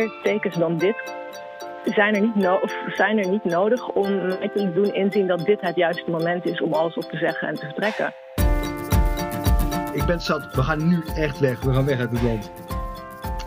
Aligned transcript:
meer 0.00 0.12
tekens 0.22 0.56
dan 0.56 0.78
dit 0.78 1.18
zijn 1.84 2.14
er, 2.14 2.20
niet 2.20 2.34
no 2.34 2.54
of 2.62 2.72
zijn 2.94 3.18
er 3.18 3.28
niet 3.28 3.44
nodig 3.44 3.88
om 3.88 4.26
mij 4.26 4.50
te 4.54 4.72
doen 4.72 4.94
inzien 4.94 5.26
dat 5.26 5.44
dit 5.44 5.60
het 5.60 5.76
juiste 5.76 6.10
moment 6.10 6.46
is 6.46 6.60
om 6.60 6.72
alles 6.72 6.94
op 6.94 7.02
te 7.02 7.16
zeggen 7.16 7.48
en 7.48 7.54
te 7.54 7.64
vertrekken. 7.66 8.14
Ik 9.92 10.04
ben 10.06 10.20
zat. 10.20 10.54
We 10.54 10.62
gaan 10.62 10.88
nu 10.88 11.02
echt 11.14 11.38
weg. 11.38 11.60
We 11.60 11.72
gaan 11.72 11.84
weg 11.84 11.98
uit 11.98 12.10
het 12.10 12.22
land. 12.22 12.50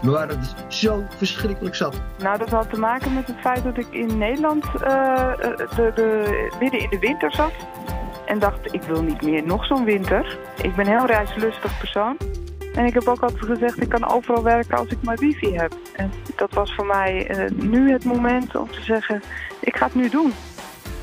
We 0.01 0.11
waren 0.11 0.39
dus 0.39 0.79
zo 0.79 1.03
verschrikkelijk 1.17 1.75
zat. 1.75 2.01
Nou, 2.17 2.37
dat 2.37 2.49
had 2.49 2.69
te 2.69 2.79
maken 2.79 3.13
met 3.13 3.27
het 3.27 3.39
feit 3.39 3.63
dat 3.63 3.77
ik 3.77 3.87
in 3.89 4.17
Nederland 4.17 4.65
uh, 4.65 4.81
de, 5.37 5.91
de, 5.95 6.47
midden 6.59 6.79
in 6.79 6.89
de 6.89 6.99
winter 6.99 7.31
zat. 7.31 7.53
En 8.25 8.39
dacht, 8.39 8.73
ik 8.73 8.81
wil 8.81 9.01
niet 9.01 9.21
meer 9.21 9.45
nog 9.45 9.65
zo'n 9.65 9.85
winter. 9.85 10.37
Ik 10.61 10.75
ben 10.75 10.85
een 10.85 10.97
heel 10.97 11.05
reislustig 11.05 11.77
persoon. 11.77 12.17
En 12.75 12.85
ik 12.85 12.93
heb 12.93 13.07
ook 13.07 13.21
altijd 13.21 13.45
gezegd, 13.45 13.81
ik 13.81 13.89
kan 13.89 14.09
overal 14.11 14.43
werken 14.43 14.77
als 14.77 14.87
ik 14.87 14.97
maar 15.03 15.17
wifi 15.17 15.53
heb. 15.55 15.77
En 15.95 16.11
dat 16.35 16.53
was 16.53 16.75
voor 16.75 16.85
mij 16.85 17.37
uh, 17.37 17.49
nu 17.51 17.91
het 17.91 18.03
moment 18.03 18.55
om 18.55 18.71
te 18.71 18.81
zeggen, 18.81 19.21
ik 19.59 19.75
ga 19.75 19.85
het 19.85 19.95
nu 19.95 20.09
doen. 20.09 20.33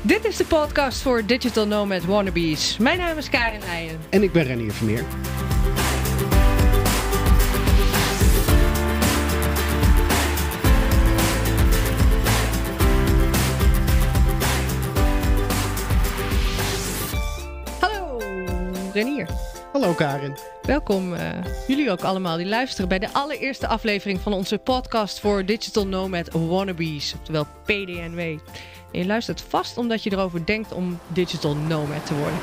Dit 0.01 0.25
is 0.25 0.37
de 0.37 0.45
podcast 0.45 1.01
voor 1.01 1.25
Digital 1.25 1.67
Nomad 1.67 2.05
Wannabes. 2.05 2.77
Mijn 2.77 2.97
naam 2.97 3.17
is 3.17 3.29
Karin 3.29 3.61
Eijen. 3.61 3.99
En 4.09 4.23
ik 4.23 4.31
ben 4.31 4.43
Renier 4.43 4.71
Vermeer. 4.71 5.03
Hallo, 17.79 18.17
Renier. 18.93 19.50
Hallo 19.71 19.93
Karin. 19.93 20.35
Welkom 20.61 21.13
uh, 21.13 21.19
jullie 21.67 21.91
ook 21.91 22.01
allemaal 22.01 22.37
die 22.37 22.45
luisteren 22.45 22.89
bij 22.89 22.99
de 22.99 23.09
allereerste 23.11 23.67
aflevering 23.67 24.19
van 24.19 24.33
onze 24.33 24.57
podcast 24.57 25.19
voor 25.19 25.45
Digital 25.45 25.87
Nomad 25.87 26.31
Wannabes, 26.31 27.13
oftewel 27.19 27.45
PDNW. 27.63 28.19
En 28.19 28.39
je 28.91 29.05
luistert 29.05 29.41
vast 29.41 29.77
omdat 29.77 30.03
je 30.03 30.11
erover 30.11 30.45
denkt 30.45 30.73
om 30.73 30.99
Digital 31.07 31.55
Nomad 31.55 32.05
te 32.05 32.15
worden. 32.15 32.39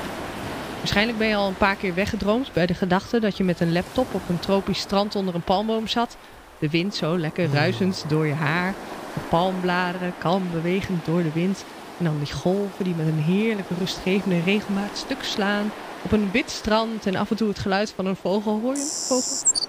Waarschijnlijk 0.76 1.18
ben 1.18 1.28
je 1.28 1.34
al 1.34 1.48
een 1.48 1.56
paar 1.56 1.76
keer 1.76 1.94
weggedroomd 1.94 2.52
bij 2.52 2.66
de 2.66 2.74
gedachte 2.74 3.20
dat 3.20 3.36
je 3.36 3.44
met 3.44 3.60
een 3.60 3.72
laptop 3.72 4.14
op 4.14 4.28
een 4.28 4.40
tropisch 4.40 4.80
strand 4.80 5.14
onder 5.14 5.34
een 5.34 5.42
palmboom 5.42 5.86
zat. 5.86 6.16
De 6.58 6.70
wind 6.70 6.94
zo 6.94 7.18
lekker 7.18 7.52
ruisend 7.52 8.04
door 8.08 8.26
je 8.26 8.34
haar, 8.34 8.74
de 9.14 9.20
palmbladeren 9.28 10.14
kalm 10.18 10.42
bewegend 10.52 11.04
door 11.04 11.22
de 11.22 11.32
wind. 11.32 11.64
En 11.98 12.04
dan 12.04 12.18
die 12.18 12.32
golven 12.32 12.84
die 12.84 12.94
met 12.94 13.06
een 13.06 13.22
heerlijke 13.22 13.74
rustgevende 13.78 14.40
regelmaat 14.40 14.96
stuk 14.96 15.22
slaan 15.22 15.70
op 16.12 16.20
een 16.20 16.30
wit 16.30 16.50
strand 16.50 17.06
en 17.06 17.16
af 17.16 17.30
en 17.30 17.36
toe 17.36 17.48
het 17.48 17.58
geluid 17.58 17.90
van 17.90 18.06
een 18.06 18.16
vogel. 18.16 18.60
Hoor 18.60 18.74
je 18.74 19.04
vogel? 19.08 19.66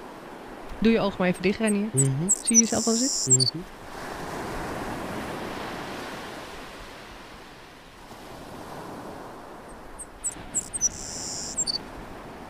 Doe 0.80 0.92
je 0.92 1.00
oog 1.00 1.18
maar 1.18 1.28
even 1.28 1.42
dicht, 1.42 1.60
Renier. 1.60 1.90
Mm 1.92 2.04
-hmm. 2.04 2.30
Zie 2.30 2.56
je 2.56 2.62
jezelf 2.62 2.88
al 2.88 2.94
zitten? 2.94 3.34
Mm 3.34 3.40
-hmm. 3.52 3.64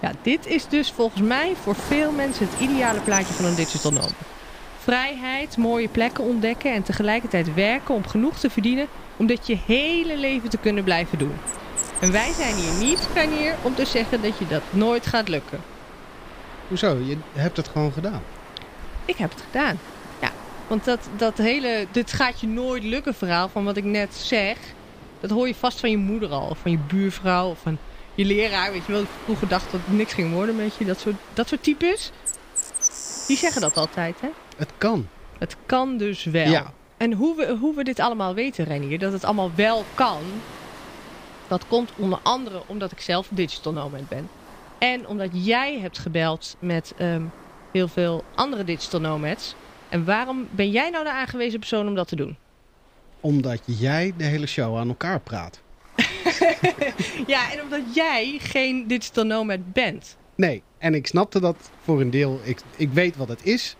Ja, 0.02 0.12
dit 0.22 0.46
is 0.46 0.68
dus 0.68 0.92
volgens 0.92 1.22
mij 1.22 1.56
voor 1.62 1.76
veel 1.76 2.12
mensen 2.12 2.48
het 2.50 2.60
ideale 2.60 3.00
plaatje 3.00 3.34
van 3.34 3.46
een 3.46 3.56
digital 3.56 3.92
nomad. 3.92 4.14
Vrijheid, 4.78 5.58
mooie 5.58 5.88
plekken 5.88 6.24
ontdekken 6.24 6.74
en 6.74 6.84
tegelijkertijd 6.84 7.54
werken 7.54 7.96
om 7.96 8.08
genoeg 8.08 8.40
te 8.40 8.50
verdienen 8.50 8.88
om 9.18 9.26
dit 9.26 9.48
je 9.48 9.58
hele 9.66 10.18
leven 10.18 10.50
te 10.50 10.58
kunnen 10.58 10.84
blijven 10.84 11.18
doen. 11.18 11.34
En 12.00 12.12
wij 12.12 12.34
zijn 12.34 12.56
hier 12.56 12.74
niet, 12.74 13.08
Ranier, 13.16 13.56
om 13.62 13.76
te 13.76 13.86
zeggen 13.86 14.22
dat 14.22 14.38
je 14.38 14.48
dat 14.48 14.62
nooit 14.70 15.08
gaat 15.08 15.28
lukken. 15.28 15.60
Hoezo? 16.68 16.98
Je 16.98 17.18
hebt 17.34 17.58
het 17.58 17.68
gewoon 17.68 17.92
gedaan. 17.92 18.22
Ik 19.06 19.18
heb 19.18 19.30
het 19.30 19.44
gedaan. 19.52 19.80
Ja, 20.22 20.32
want 20.68 20.86
dat, 20.86 21.00
dat 21.18 21.38
hele, 21.38 21.88
dit 21.92 22.14
gaat 22.14 22.40
je 22.40 22.48
nooit 22.48 22.84
lukken 22.84 23.16
verhaal 23.16 23.50
van 23.50 23.64
wat 23.64 23.78
ik 23.78 23.84
net 23.84 24.16
zeg, 24.16 24.58
dat 25.20 25.30
hoor 25.30 25.48
je 25.48 25.56
vast 25.56 25.80
van 25.80 25.90
je 25.90 25.98
moeder 25.98 26.30
al, 26.30 26.48
of 26.50 26.58
van 26.58 26.72
je 26.72 26.78
buurvrouw, 26.78 27.50
of 27.50 27.60
van 27.60 27.78
je 28.16 28.26
leraar. 28.26 28.72
Weet 28.72 28.86
je 28.86 28.92
wel, 28.92 29.06
vroeger 29.24 29.48
dacht 29.48 29.72
dat 29.72 29.82
het 29.86 29.98
niks 29.98 30.14
ging 30.14 30.34
worden 30.34 30.56
met 30.56 30.76
je, 30.78 30.86
dat 30.86 31.00
soort, 31.00 31.16
dat 31.34 31.48
soort 31.48 31.64
types. 31.64 32.12
Die 33.28 33.38
zeggen 33.38 33.62
dat 33.62 33.78
altijd, 33.78 34.22
hè? 34.22 34.30
Het 34.58 34.72
kan. 34.78 35.08
Het 35.38 35.56
kan 35.66 35.98
dus 35.98 36.24
wel. 36.24 36.50
Ja. 36.50 36.74
En 36.98 37.14
hoe 37.14 37.36
we, 37.36 37.58
hoe 37.60 37.76
we 37.76 37.84
dit 37.84 38.00
allemaal 38.00 38.34
weten, 38.34 38.66
Renier, 38.66 39.00
dat 39.00 39.12
het 39.12 39.24
allemaal 39.24 39.52
wel 39.56 39.86
kan, 39.94 40.22
dat 41.50 41.68
komt 41.68 41.92
onder 41.96 42.20
andere 42.24 42.62
omdat 42.66 42.92
ik 42.92 43.02
zelf 43.02 43.28
digital 43.32 43.74
nomad 43.74 44.10
ben. 44.10 44.30
En 44.78 45.08
omdat 45.08 45.30
jij 45.32 45.80
hebt 45.80 45.98
gebeld 45.98 46.56
met 46.60 46.94
um, 47.02 47.32
heel 47.72 47.88
veel 47.88 48.24
andere 48.36 48.64
digital 48.64 49.00
nomads. 49.00 49.56
En 49.90 50.06
waarom 50.06 50.48
ben 50.52 50.72
jij 50.72 50.90
nou 50.90 51.04
de 51.04 51.12
aangewezen 51.12 51.60
persoon 51.60 51.88
om 51.88 51.96
dat 51.96 52.08
te 52.08 52.16
doen? 52.16 52.38
Omdat 53.20 53.62
jij 53.66 54.14
de 54.18 54.24
hele 54.24 54.48
show 54.48 54.78
aan 54.78 54.88
elkaar 54.88 55.20
praat. 55.20 55.62
ja, 57.28 57.52
en 57.52 57.62
omdat 57.62 57.96
jij 57.96 58.38
geen 58.42 58.88
digital 58.88 59.24
nomad 59.24 59.74
bent. 59.74 60.18
Nee, 60.36 60.64
en 60.78 60.96
ik 60.96 61.08
snapte 61.08 61.40
dat 61.40 61.72
voor 61.84 62.02
een 62.02 62.10
deel. 62.10 62.40
Ik, 62.44 62.62
ik 62.76 62.90
weet 62.92 63.18
wat 63.18 63.28
het 63.28 63.46
is. 63.46 63.76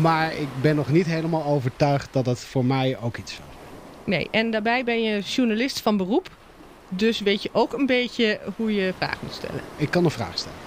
Maar 0.00 0.34
ik 0.34 0.48
ben 0.62 0.76
nog 0.76 0.88
niet 0.90 1.06
helemaal 1.06 1.44
overtuigd 1.44 2.12
dat 2.12 2.26
het 2.26 2.38
voor 2.38 2.64
mij 2.64 2.98
ook 2.98 3.16
iets 3.16 3.32
Nee, 4.10 4.28
en 4.30 4.50
daarbij 4.50 4.84
ben 4.84 5.02
je 5.02 5.20
journalist 5.20 5.80
van 5.80 5.96
beroep. 5.96 6.30
Dus 6.88 7.20
weet 7.20 7.42
je 7.42 7.50
ook 7.52 7.72
een 7.72 7.86
beetje 7.86 8.40
hoe 8.56 8.74
je 8.74 8.92
vragen 8.96 9.18
moet 9.22 9.34
stellen. 9.34 9.60
Ik 9.76 9.90
kan 9.90 10.04
een 10.04 10.10
vraag 10.10 10.38
stellen. 10.38 10.58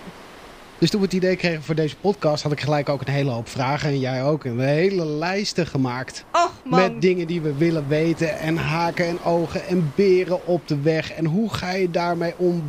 Dus 0.78 0.90
toen 0.90 1.00
we 1.00 1.06
het 1.06 1.16
idee 1.16 1.36
kregen 1.36 1.64
voor 1.64 1.76
deze 1.76 1.96
podcast, 1.96 2.44
had 2.44 2.52
ik 2.52 2.60
gelijk 2.60 2.90
ook 2.90 3.02
een 3.02 3.14
hele 3.14 3.30
hoop 3.30 3.50
vragen. 3.50 3.90
En 3.90 4.00
jij 4.00 4.24
ook. 4.24 4.44
een 4.44 4.60
hele 4.60 5.06
lijsten 5.06 5.68
gemaakt. 5.68 6.26
Och, 6.32 6.54
man. 6.64 6.80
Met 6.80 7.02
dingen 7.02 7.28
die 7.28 7.42
we 7.42 7.54
willen 7.54 7.88
weten. 7.88 8.40
En 8.40 8.58
haken 8.58 9.08
en 9.08 9.24
ogen 9.24 9.66
en 9.66 9.92
beren 9.96 10.48
op 10.48 10.68
de 10.68 10.82
weg. 10.82 11.12
En 11.12 11.26
hoe 11.26 11.54
ga 11.54 11.72
je 11.72 11.92
daarmee 11.92 12.34
om? 12.38 12.64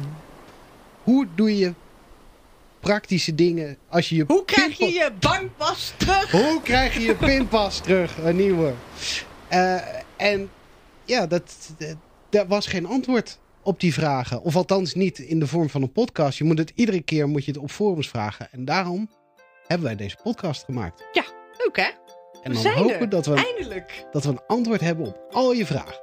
Hoe 1.03 1.27
doe 1.35 1.59
je 1.59 1.73
praktische 2.81 3.35
dingen 3.35 3.77
als 3.89 4.09
je 4.09 4.17
je 4.17 4.25
Hoe 4.27 4.45
krijg 4.45 4.79
je 4.79 4.93
je 4.93 5.11
bankpas 5.21 5.93
terug? 5.97 6.31
Hoe 6.31 6.61
krijg 6.63 6.95
je 6.95 7.01
je 7.01 7.15
pinpas 7.27 7.81
terug? 7.81 8.17
Een 8.25 8.37
nieuwe. 8.37 8.73
Uh, 9.53 9.75
en 10.17 10.51
ja, 11.05 11.27
dat, 11.27 11.75
dat, 11.79 11.97
dat, 12.29 12.47
was 12.47 12.67
geen 12.67 12.87
antwoord 12.87 13.39
op 13.63 13.81
die 13.81 13.95
vragen. 13.95 14.43
Of 14.43 14.57
althans 14.57 14.95
niet 14.95 15.19
in 15.19 15.39
de 15.39 15.47
vorm 15.47 15.71
van 15.71 15.83
een 15.83 15.93
podcast. 15.93 16.39
Je 16.39 16.45
moet 16.45 16.59
het 16.59 16.73
iedere 16.75 17.01
keer 17.01 17.29
moet 17.29 17.45
je 17.45 17.53
het 17.53 17.61
op 17.61 17.71
forums 17.71 18.09
vragen. 18.09 18.49
En 18.53 18.65
daarom 18.65 19.11
hebben 19.67 19.87
wij 19.87 19.97
deze 19.97 20.17
podcast 20.23 20.65
gemaakt. 20.65 21.05
Ja, 21.13 21.25
leuk 21.59 21.77
hè? 21.77 21.91
En 22.43 22.51
we 22.51 22.53
dan 22.53 22.63
zijn 22.63 22.77
hopen 22.77 23.01
er. 23.01 23.09
dat 23.09 23.27
we, 23.27 23.35
Eindelijk. 23.35 24.07
dat 24.13 24.25
we 24.25 24.31
een 24.31 24.43
antwoord 24.47 24.81
hebben 24.81 25.07
op 25.07 25.21
al 25.31 25.53
je 25.53 25.67
vragen. 25.67 26.03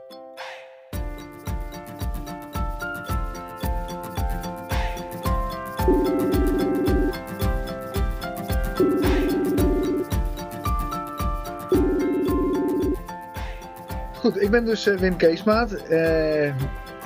Goed, 14.21 14.41
ik 14.41 14.51
ben 14.51 14.65
dus 14.65 14.87
uh, 14.87 14.97
Wim 14.97 15.17
Keesmaat. 15.17 15.77
Uh, 15.89 16.45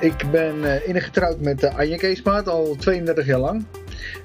ik 0.00 0.30
ben 0.30 0.56
uh, 0.56 0.88
innig 0.88 1.04
getrouwd 1.04 1.40
met 1.40 1.64
Anje 1.64 1.96
Keesmaat 1.96 2.48
al 2.48 2.76
32 2.78 3.26
jaar 3.26 3.38
lang. 3.38 3.64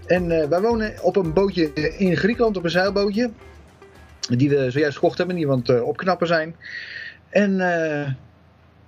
En 0.05 0.49
wij 0.49 0.61
wonen 0.61 0.93
op 1.01 1.15
een 1.15 1.33
bootje 1.33 1.73
in 1.97 2.17
Griekenland, 2.17 2.57
op 2.57 2.63
een 2.63 2.69
zeilbootje. 2.69 3.29
Die 4.29 4.49
we 4.49 4.71
zojuist 4.71 4.97
gekocht 4.97 5.17
hebben, 5.17 5.35
die 5.35 5.47
want 5.47 5.81
opknappen 5.81 6.27
zijn. 6.27 6.55
En 7.29 7.55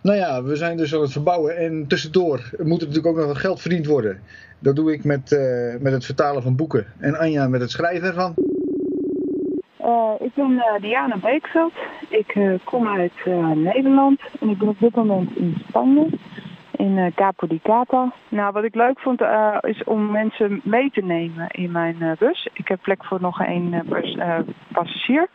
nou 0.01 0.17
ja, 0.17 0.43
we 0.43 0.55
zijn 0.55 0.77
dus 0.77 0.95
aan 0.95 1.01
het 1.01 1.11
verbouwen. 1.11 1.57
En 1.57 1.87
tussendoor 1.87 2.49
moet 2.51 2.81
er 2.81 2.87
natuurlijk 2.87 3.07
ook 3.07 3.15
nog 3.15 3.25
wat 3.25 3.37
geld 3.37 3.61
verdiend 3.61 3.85
worden. 3.85 4.19
Dat 4.59 4.75
doe 4.75 4.93
ik 4.93 5.03
met, 5.03 5.37
met 5.79 5.93
het 5.93 6.05
vertalen 6.05 6.41
van 6.41 6.55
boeken. 6.55 6.85
En 6.99 7.15
Anja 7.15 7.47
met 7.47 7.61
het 7.61 7.71
schrijven 7.71 8.07
ervan. 8.07 8.35
Uh, 9.83 10.13
ik 10.19 10.33
ben 10.33 10.51
uh, 10.51 10.63
Diana 10.79 11.17
Beekveld. 11.17 11.73
Ik 12.09 12.35
uh, 12.35 12.53
kom 12.63 12.87
uit 12.87 13.25
Nederland 13.55 14.21
en 14.39 14.49
ik 14.49 14.57
ben 14.57 14.67
op 14.67 14.79
dit 14.79 14.95
moment 14.95 15.35
in 15.35 15.55
Spanje, 15.67 16.07
in 16.71 17.11
Capo 17.15 17.47
di 17.47 17.59
Cata. 17.63 18.11
Nou, 18.29 18.51
wat 18.51 18.63
ik 18.63 18.75
leuk 18.75 18.99
vond 18.99 19.21
is 19.61 19.83
om 19.83 20.11
mensen 20.11 20.61
mee 20.63 20.91
te 20.91 21.01
nemen 21.01 21.47
in 21.47 21.71
mijn 21.71 22.15
bus. 22.19 22.47
Ik 22.53 22.67
heb 22.67 22.81
plek 22.81 23.05
voor 23.05 23.21
nog 23.21 23.41
één 23.41 23.83
passagier. 24.71 25.27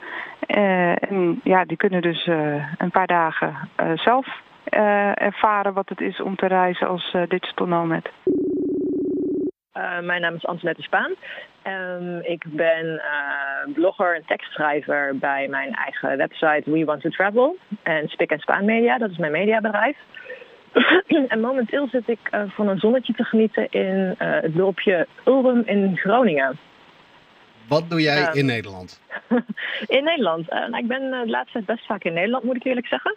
en 0.46 1.40
ja, 1.44 1.64
die 1.64 1.76
kunnen 1.76 2.02
dus 2.02 2.26
een 2.76 2.90
paar 2.90 3.06
dagen 3.06 3.54
zelf 3.94 4.26
ervaren 5.14 5.72
wat 5.72 5.88
het 5.88 6.00
is 6.00 6.20
om 6.20 6.36
te 6.36 6.46
reizen 6.46 6.88
als 6.88 7.16
digital 7.28 7.66
nomad. 7.66 8.08
Uh, 9.76 9.98
mijn 10.00 10.20
naam 10.20 10.34
is 10.34 10.46
Antoinette 10.46 10.82
Spaan. 10.82 11.14
Um, 11.66 12.20
ik 12.22 12.44
ben 12.46 12.86
uh, 12.86 13.74
blogger 13.74 14.14
en 14.14 14.22
tekstschrijver 14.26 15.16
bij 15.18 15.48
mijn 15.48 15.74
eigen 15.74 16.16
website 16.16 16.70
We 16.70 16.84
Want 16.84 17.00
to 17.00 17.08
Travel. 17.08 17.56
En 17.82 18.08
Spik 18.08 18.30
en 18.30 18.38
Spaan 18.38 18.64
Media, 18.64 18.98
dat 18.98 19.10
is 19.10 19.16
mijn 19.16 19.32
mediabedrijf. 19.32 19.96
en 21.28 21.40
momenteel 21.40 21.88
zit 21.88 22.08
ik 22.08 22.18
uh, 22.34 22.42
van 22.48 22.68
een 22.68 22.78
zonnetje 22.78 23.12
te 23.12 23.24
genieten 23.24 23.66
in 23.70 24.14
het 24.18 24.54
dorpje 24.54 25.06
Ulrum 25.24 25.62
in 25.66 25.96
Groningen. 25.96 26.58
Wat 27.68 27.90
doe 27.90 28.00
jij 28.00 28.16
Ja. 28.20 28.32
in 28.32 28.46
Nederland? 28.46 29.00
In 29.96 30.04
Nederland. 30.04 30.48
Eh, 30.50 30.58
nou, 30.60 30.76
ik 30.76 30.86
ben 30.88 31.12
eh, 31.12 31.20
de 31.20 31.28
laatste 31.30 31.52
tijd 31.52 31.64
best 31.66 31.86
vaak 31.86 32.04
in 32.04 32.12
Nederland, 32.12 32.44
moet 32.44 32.56
ik 32.56 32.64
eerlijk 32.64 32.86
zeggen. 32.86 33.16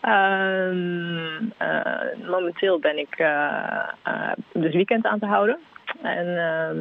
Ehm, 0.00 1.50
eh, 1.56 2.28
momenteel 2.28 2.78
ben 2.78 2.98
ik 2.98 3.14
eh, 3.16 3.88
eh, 4.02 4.32
dus 4.52 4.74
weekend 4.74 5.06
aan 5.06 5.18
te 5.18 5.26
houden. 5.26 5.58
En 6.02 6.38
ehm, 6.38 6.78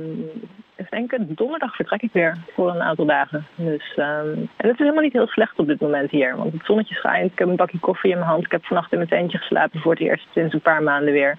ik 0.76 1.10
denk 1.10 1.38
donderdag 1.38 1.76
vertrek 1.76 2.02
ik 2.02 2.14
weer 2.14 2.38
voor 2.54 2.70
een 2.70 2.82
aantal 2.82 3.06
dagen. 3.06 3.48
Dus, 3.56 3.94
ehm, 3.96 4.30
en 4.58 4.68
het 4.68 4.72
is 4.72 4.78
helemaal 4.78 5.04
niet 5.04 5.14
heel 5.14 5.28
slecht 5.28 5.60
op 5.60 5.68
dit 5.68 5.80
moment 5.80 6.12
hier. 6.12 6.36
Want 6.36 6.54
het 6.54 6.66
zonnetje 6.66 6.96
schijnt. 6.96 7.32
Ik 7.32 7.40
heb 7.40 7.48
een 7.48 7.56
bakje 7.56 7.80
koffie 7.80 8.12
in 8.12 8.18
mijn 8.18 8.30
hand. 8.30 8.46
Ik 8.46 8.52
heb 8.52 8.66
vannacht 8.66 8.92
in 8.92 8.98
mijn 8.98 9.10
tentje 9.10 9.38
geslapen 9.38 9.80
voor 9.80 9.92
het 9.92 10.02
eerst 10.02 10.28
sinds 10.34 10.54
een 10.54 10.62
paar 10.62 10.84
maanden 10.84 11.14
weer. 11.14 11.38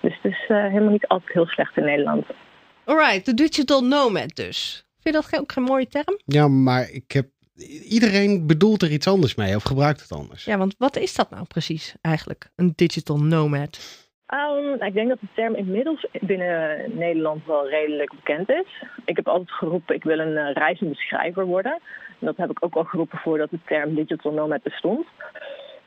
Dus 0.00 0.18
het 0.22 0.32
is 0.32 0.44
eh, 0.48 0.56
helemaal 0.56 0.92
niet 0.92 1.06
altijd 1.06 1.32
heel 1.32 1.46
slecht 1.46 1.76
in 1.76 1.84
Nederland. 1.84 2.26
Alright, 2.84 3.26
de 3.26 3.34
digital 3.34 3.84
nomad 3.84 4.34
dus. 4.34 4.84
Vind 5.00 5.16
je 5.16 5.22
dat 5.22 5.40
ook 5.40 5.52
geen 5.52 5.64
mooie 5.64 5.88
term? 5.88 6.20
Ja, 6.24 6.48
maar 6.48 6.90
ik 6.90 7.12
heb... 7.12 7.26
Iedereen 7.88 8.46
bedoelt 8.46 8.82
er 8.82 8.90
iets 8.90 9.06
anders 9.06 9.34
mee 9.34 9.56
of 9.56 9.62
gebruikt 9.62 10.00
het 10.00 10.12
anders. 10.12 10.44
Ja, 10.44 10.58
want 10.58 10.74
wat 10.78 10.96
is 10.96 11.14
dat 11.14 11.30
nou 11.30 11.44
precies 11.44 11.94
eigenlijk? 12.00 12.50
Een 12.56 12.72
digital 12.76 13.18
nomad. 13.18 14.03
Ehm, 14.26 14.82
ik 14.82 14.94
denk 14.94 15.08
dat 15.08 15.20
de 15.20 15.26
term 15.34 15.54
inmiddels 15.54 16.06
binnen 16.20 16.80
Nederland 16.96 17.46
wel 17.46 17.68
redelijk 17.68 18.10
bekend 18.14 18.50
is. 18.50 18.84
Ik 19.04 19.16
heb 19.16 19.28
altijd 19.28 19.50
geroepen, 19.50 19.94
ik 19.94 20.04
wil 20.04 20.18
een 20.18 20.36
eh, 20.36 20.52
reizende 20.52 20.94
schrijver 20.94 21.44
worden. 21.44 21.72
En 22.20 22.26
dat 22.26 22.36
heb 22.36 22.50
ik 22.50 22.64
ook 22.64 22.74
al 22.74 22.84
geroepen 22.84 23.18
voordat 23.18 23.50
de 23.50 23.58
term 23.64 23.94
digital 23.94 24.32
nomad 24.32 24.62
bestond. 24.62 25.06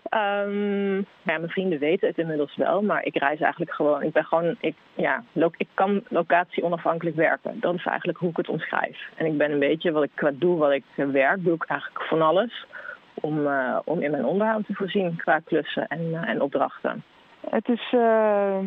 Ehm, 0.10 0.96
ja, 0.98 1.38
mijn 1.38 1.50
vrienden 1.50 1.80
weten 1.80 2.08
het 2.08 2.18
inmiddels 2.18 2.56
wel, 2.56 2.82
maar 2.82 3.06
ik 3.06 3.18
reis 3.18 3.40
eigenlijk 3.40 3.72
gewoon. 3.72 4.04
Ik 4.04 4.14
ben 4.14 4.26
gewoon, 4.26 4.56
ik, 4.60 4.76
ja, 4.94 5.24
ik 5.58 5.68
kan 5.74 6.04
locatie 6.10 6.64
onafhankelijk 6.64 7.16
werken. 7.16 7.60
Dat 7.60 7.76
is 7.76 7.86
eigenlijk 7.86 8.18
hoe 8.18 8.30
ik 8.30 8.38
het 8.38 8.50
omschrijf. 8.50 9.10
En 9.16 9.26
ik 9.26 9.38
ben 9.38 9.52
een 9.52 9.60
beetje 9.60 9.92
wat 9.92 10.04
ik 10.04 10.12
qua 10.14 10.32
doe, 10.34 10.58
wat 10.58 10.72
ik 10.72 10.84
eh, 10.96 11.06
werk, 11.06 11.44
doe 11.44 11.54
ik 11.54 11.66
eigenlijk 11.66 12.04
van 12.04 12.22
alles. 12.22 12.66
Om, 13.14 13.48
eh, 13.48 13.80
om 13.86 14.02
in 14.02 14.12
mijn 14.12 14.26
onderhoud 14.26 14.66
te 14.66 14.74
voorzien 14.74 15.16
qua 15.16 15.40
klussen 15.40 15.88
en, 15.88 16.14
en 16.14 16.42
opdrachten. 16.42 17.04
Het 17.50 17.70
is 17.70 17.94
eh, 17.94 18.58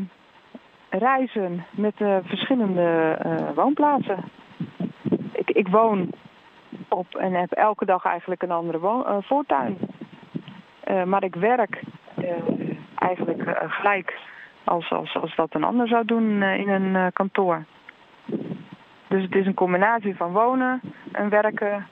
reizen 0.91 1.65
met 1.71 1.95
eh, 1.97 2.17
verschillende 2.23 3.17
eh, 3.19 3.51
woonplaatsen. 3.55 4.25
Ik, 5.33 5.51
ik 5.51 5.69
woon 5.69 6.11
op 6.89 7.15
en 7.15 7.33
heb 7.33 7.53
elke 7.53 7.85
dag 7.85 8.05
eigenlijk 8.05 8.43
een 8.43 8.51
andere 8.51 9.21
voortuin. 9.21 9.79
Maar 11.05 11.25
ik 11.25 11.35
werk 11.35 11.83
eigenlijk 12.95 13.43
gelijk 13.57 14.19
als, 14.65 14.91
als, 14.91 15.17
als 15.17 15.37
dat 15.37 15.55
een 15.55 15.65
ander 15.65 15.89
zou 15.89 16.05
doen 16.05 16.43
in 16.43 16.69
een 16.69 17.13
kantoor. 17.13 17.65
Dus 19.09 19.23
het 19.23 19.35
is 19.35 19.47
een 19.47 19.55
combinatie 19.55 20.17
van 20.17 20.33
wonen 20.33 20.81
en 21.13 21.29
werken 21.29 21.87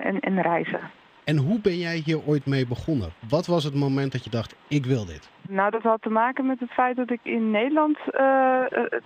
en, 0.00 0.20
en 0.20 0.42
reizen. 0.42 0.80
En 1.24 1.36
hoe 1.36 1.60
ben 1.60 1.78
jij 1.78 1.96
hier 2.04 2.26
ooit 2.26 2.46
mee 2.46 2.66
begonnen? 2.66 3.12
Wat 3.28 3.46
was 3.46 3.64
het 3.64 3.74
moment 3.74 4.12
dat 4.12 4.24
je 4.24 4.30
dacht, 4.30 4.56
ik 4.68 4.86
wil 4.86 5.04
dit? 5.04 5.30
Nou, 5.48 5.70
dat 5.70 5.82
had 5.82 6.02
te 6.02 6.08
maken 6.10 6.46
met 6.46 6.60
het 6.60 6.70
feit 6.70 6.96
dat 6.96 7.10
ik 7.10 7.20
in 7.22 7.50
Nederland 7.50 7.98
eh, 7.98 8.12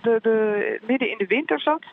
de, 0.01 0.19
de, 0.21 0.79
midden 0.87 1.11
in 1.11 1.17
de 1.17 1.27
winter 1.27 1.59
zat. 1.59 1.83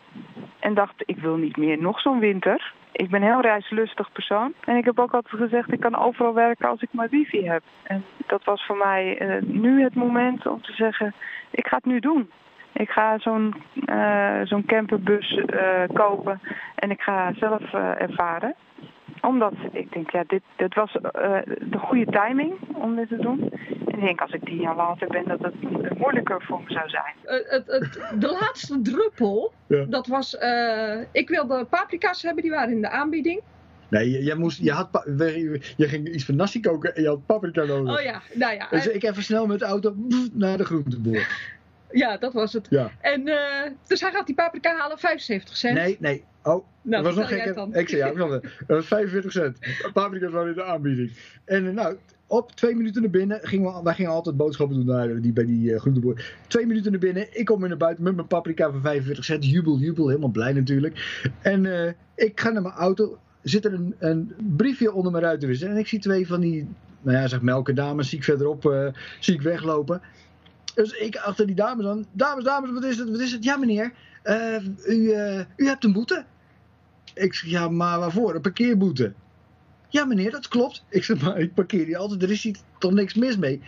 En 0.58 0.75
dacht, 0.75 0.94
ik 1.05 1.19
wil 1.19 1.37
niet 1.37 1.56
meer 1.56 1.81
nog 1.81 2.00
zo'n 2.00 2.19
winter. 2.19 2.73
Ik 2.93 3.11
ben 3.11 3.23
een 3.23 3.28
heel 3.28 3.40
reislustig 3.40 4.12
persoon. 4.12 4.52
En 4.64 4.76
ik 4.76 4.84
heb 4.84 4.99
ook 4.99 5.14
altijd 5.14 5.43
gezegd, 5.43 5.73
ik 5.73 5.81
kan 5.81 5.96
overal 5.96 6.34
werken 6.34 6.69
als 6.69 6.82
ik 6.82 6.93
maar 6.93 7.08
wifi 7.08 7.49
heb. 7.49 7.62
En 7.82 8.05
dat 8.26 8.44
was 8.44 8.67
voor 8.67 8.76
mij 8.76 9.19
eh, 9.19 9.43
nu 9.43 9.82
het 9.82 9.94
moment 9.94 10.46
om 10.46 10.62
te 10.62 10.73
zeggen, 10.73 11.14
ik 11.50 11.67
ga 11.67 11.76
het 11.76 11.84
nu 11.84 12.00
doen. 12.00 12.31
Ik 12.73 12.90
ga 12.90 13.19
zo'n 13.19 13.55
eh, 13.84 14.40
zo'n 14.44 14.67
camperbus 14.67 15.40
kopen 15.93 16.40
en 16.75 16.90
ik 16.90 17.00
ga 17.00 17.32
zelf 17.34 17.73
ervaren 17.73 18.55
omdat 19.21 19.53
ik 19.73 19.93
denk, 19.93 20.11
ja, 20.11 20.25
dit, 20.27 20.43
dit 20.57 20.75
was 20.75 20.93
eh, 20.97 21.39
de 21.71 21.79
goede 21.79 22.07
timing 22.11 22.55
om 22.75 22.97
dit 22.97 23.09
te 23.09 23.17
doen. 23.17 23.51
En 23.87 23.99
ik 23.99 24.01
denk, 24.01 24.21
als 24.21 24.33
ik 24.33 24.45
tien 24.45 24.61
jaar 24.61 24.77
later 24.77 25.09
ben, 25.09 25.25
dat 25.27 25.39
het 25.41 25.55
moeilijker 25.99 26.43
voor 26.43 26.61
me 26.65 26.73
zou 26.73 26.89
zijn. 26.89 27.15
Eh, 27.25 27.51
het, 27.51 27.67
het, 27.67 28.21
de 28.21 28.29
laatste 28.41 28.81
druppel, 28.83 29.53
Ja. 29.67 29.85
dat 29.85 30.07
was... 30.07 30.37
eh, 30.37 30.99
ik 31.13 31.29
wilde 31.29 31.65
paprika's 31.65 32.23
hebben, 32.23 32.43
die 32.43 32.53
waren 32.53 32.75
in 32.75 32.81
de 32.81 32.91
aanbieding. 32.91 33.41
Nee, 33.89 34.11
je, 34.11 34.23
jij 34.25 34.35
moest, 34.37 34.63
je, 34.63 34.73
had, 34.73 34.91
pa- 34.91 35.05
je, 35.17 35.61
ging 35.77 36.09
iets 36.09 36.25
van 36.25 36.37
nasi 36.37 36.61
koken 36.61 36.95
en 36.95 37.03
je 37.03 37.09
had 37.09 37.27
paprika 37.27 37.65
nodig. 37.65 37.99
Oh 37.99 38.03
ja, 38.05 38.21
nou 38.35 38.55
ja. 38.55 38.67
Dus 38.71 38.89
en- 38.89 38.95
ik 38.95 39.03
even 39.03 39.23
snel 39.23 39.47
met 39.47 39.59
de 39.59 39.65
auto 39.65 39.95
naar 40.33 40.57
de 40.57 40.65
groenteboer. 40.65 41.55
Ja, 41.91 42.17
dat 42.17 42.33
was 42.33 42.53
het. 42.53 42.67
Ja. 42.71 42.91
En 43.00 43.29
eh, 43.29 43.71
dus 43.87 44.00
hij 44.00 44.11
gaat 44.11 44.27
die 44.27 44.35
paprika 44.35 44.77
halen, 44.77 44.99
75 44.99 45.56
cent. 45.56 45.75
Nee, 45.75 45.97
nee. 46.00 46.25
Oh, 46.43 46.65
Nou, 46.83 47.03
dat 47.03 47.15
was 47.15 47.15
nog 47.15 47.29
gekker. 47.29 47.79
Ik 47.79 47.88
zei 47.88 48.03
ja, 48.03 48.09
ik. 48.09 48.43
Dat 48.67 48.77
was 48.77 48.87
45 48.87 49.33
cent. 49.33 49.59
Paprika's 49.93 50.33
waren 50.33 50.49
in 50.49 50.55
de 50.55 50.65
aanbieding. 50.65 51.12
En 51.44 51.67
eh, 51.67 51.73
nou, 51.73 51.97
op 52.27 52.53
twee 52.53 52.75
minuten 52.75 53.03
naar 53.03 53.11
binnen. 53.11 53.41
Gingen 53.43 53.75
we, 53.75 53.83
wij 53.83 53.94
gingen 53.94 54.11
altijd 54.11 54.37
boodschappen 54.37 54.77
doen 54.77 54.87
naar 54.87 55.21
die, 55.21 55.33
bij 55.33 55.44
die 55.44 55.75
eh, 55.75 55.81
groenteboer. 55.81 56.35
Twee 56.47 56.67
minuten 56.67 56.91
naar 56.91 57.00
binnen. 57.00 57.38
Ik 57.38 57.44
kom 57.44 57.61
weer 57.61 57.69
naar 57.69 57.79
buiten 57.79 58.05
met 58.05 58.15
mijn 58.15 58.27
paprika 58.27 58.71
van 58.71 58.81
45 58.81 59.25
cent. 59.25 59.50
Jubel, 59.50 59.79
jubel. 59.79 60.09
Helemaal 60.09 60.29
blij 60.29 60.53
natuurlijk. 60.53 61.23
En 61.43 61.94
ik 62.15 62.41
ga 62.41 62.50
naar 62.50 62.62
mijn 62.62 62.75
auto. 62.75 63.19
Zit 63.43 63.65
er 63.65 63.73
een, 63.73 63.94
een 63.99 64.33
briefje 64.56 64.93
onder 64.93 65.12
mijn 65.12 65.25
ruitenwisser. 65.25 65.71
En 65.71 65.77
ik 65.77 65.87
zie 65.87 65.99
twee 65.99 66.27
van 66.27 66.41
die, 66.41 66.69
nou 67.03 67.17
ja, 67.17 67.27
zeg 67.27 67.43
melkendames. 67.43 68.09
Zie 68.09 68.19
ik 68.19 68.25
verderop, 68.25 68.93
zie 69.21 69.35
ik 69.35 69.43
weglopen. 69.43 70.03
Dus 70.76 70.93
ik 70.93 71.17
achter 71.17 71.46
die 71.46 71.55
dames 71.55 71.87
aan. 71.87 72.05
Dames, 72.12 72.44
dames, 72.44 72.70
wat 72.70 72.84
is 72.84 72.99
het? 72.99 73.11
Wat 73.11 73.20
is 73.20 73.32
het? 73.32 73.44
Ja, 73.44 73.56
meneer. 73.56 73.93
eh, 74.23 74.56
u, 74.87 75.11
eh, 75.11 75.40
u 75.56 75.67
hebt 75.67 75.84
een 75.84 75.93
boete. 75.93 76.25
Ik 77.14 77.34
zeg, 77.34 77.50
ja, 77.50 77.69
maar 77.69 77.99
waarvoor? 77.99 78.34
Een 78.34 78.40
parkeerboete. 78.40 79.12
Ja, 79.88 80.05
meneer, 80.05 80.31
dat 80.31 80.49
klopt. 80.49 80.84
Ik 80.90 81.05
zeg, 81.05 81.20
maar 81.20 81.38
ik 81.38 81.55
parkeer 81.55 81.87
hier 81.87 81.96
altijd. 81.96 82.23
Er 82.23 82.31
is 82.31 82.43
hier 82.43 82.56
toch 82.78 82.93
niks 82.93 83.14
mis 83.14 83.37
mee. 83.37 83.62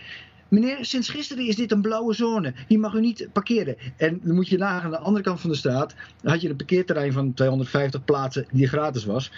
Meneer, 0.47 0.85
sinds 0.85 1.09
gisteren 1.09 1.45
is 1.47 1.55
dit 1.55 1.71
een 1.71 1.81
blauwe 1.81 2.13
zone. 2.13 2.53
Hier 2.67 2.79
mag 2.79 2.93
u 2.93 2.99
niet 2.99 3.27
parkeren. 3.33 3.75
En 3.97 4.19
dan 4.23 4.35
moet 4.35 4.47
je 4.47 4.57
nagaan, 4.57 4.83
aan 4.83 4.91
de 4.91 4.97
andere 4.97 5.23
kant 5.23 5.39
van 5.41 5.49
de 5.49 5.55
straat 5.55 5.95
had 6.23 6.41
je 6.41 6.49
een 6.49 6.55
parkeerterrein 6.55 7.11
van 7.13 7.33
250 7.33 8.03
plaatsen 8.05 8.45
die 8.51 8.67
gratis 8.67 9.05
was. 9.05 9.31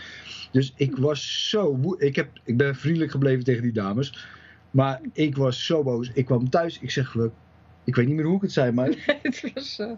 Dus 0.52 0.74
ik 0.76 0.98
was 0.98 1.50
zo 1.50 1.96
ik, 1.98 2.16
heb, 2.16 2.30
ik 2.44 2.58
ben 2.58 2.76
vriendelijk 2.76 3.12
gebleven 3.12 3.44
tegen 3.44 3.62
die 3.62 3.72
dames. 3.72 4.28
Maar 4.72 5.02
ik 5.14 5.36
was 5.38 5.66
zo 5.66 5.84
boos. 5.84 6.10
Ik 6.14 6.26
kwam 6.26 6.50
thuis. 6.50 6.80
Ik 6.80 6.92
zeg, 6.92 7.14
we- 7.14 7.32
ik 7.84 7.96
weet 7.96 8.08
niet 8.08 8.16
meer 8.16 8.26
hoe 8.26 8.36
ik 8.36 8.42
het 8.42 8.52
zei, 8.52 8.72
maar 8.72 8.90
het 9.22 9.54
was 9.54 9.80
eh, 9.80 9.92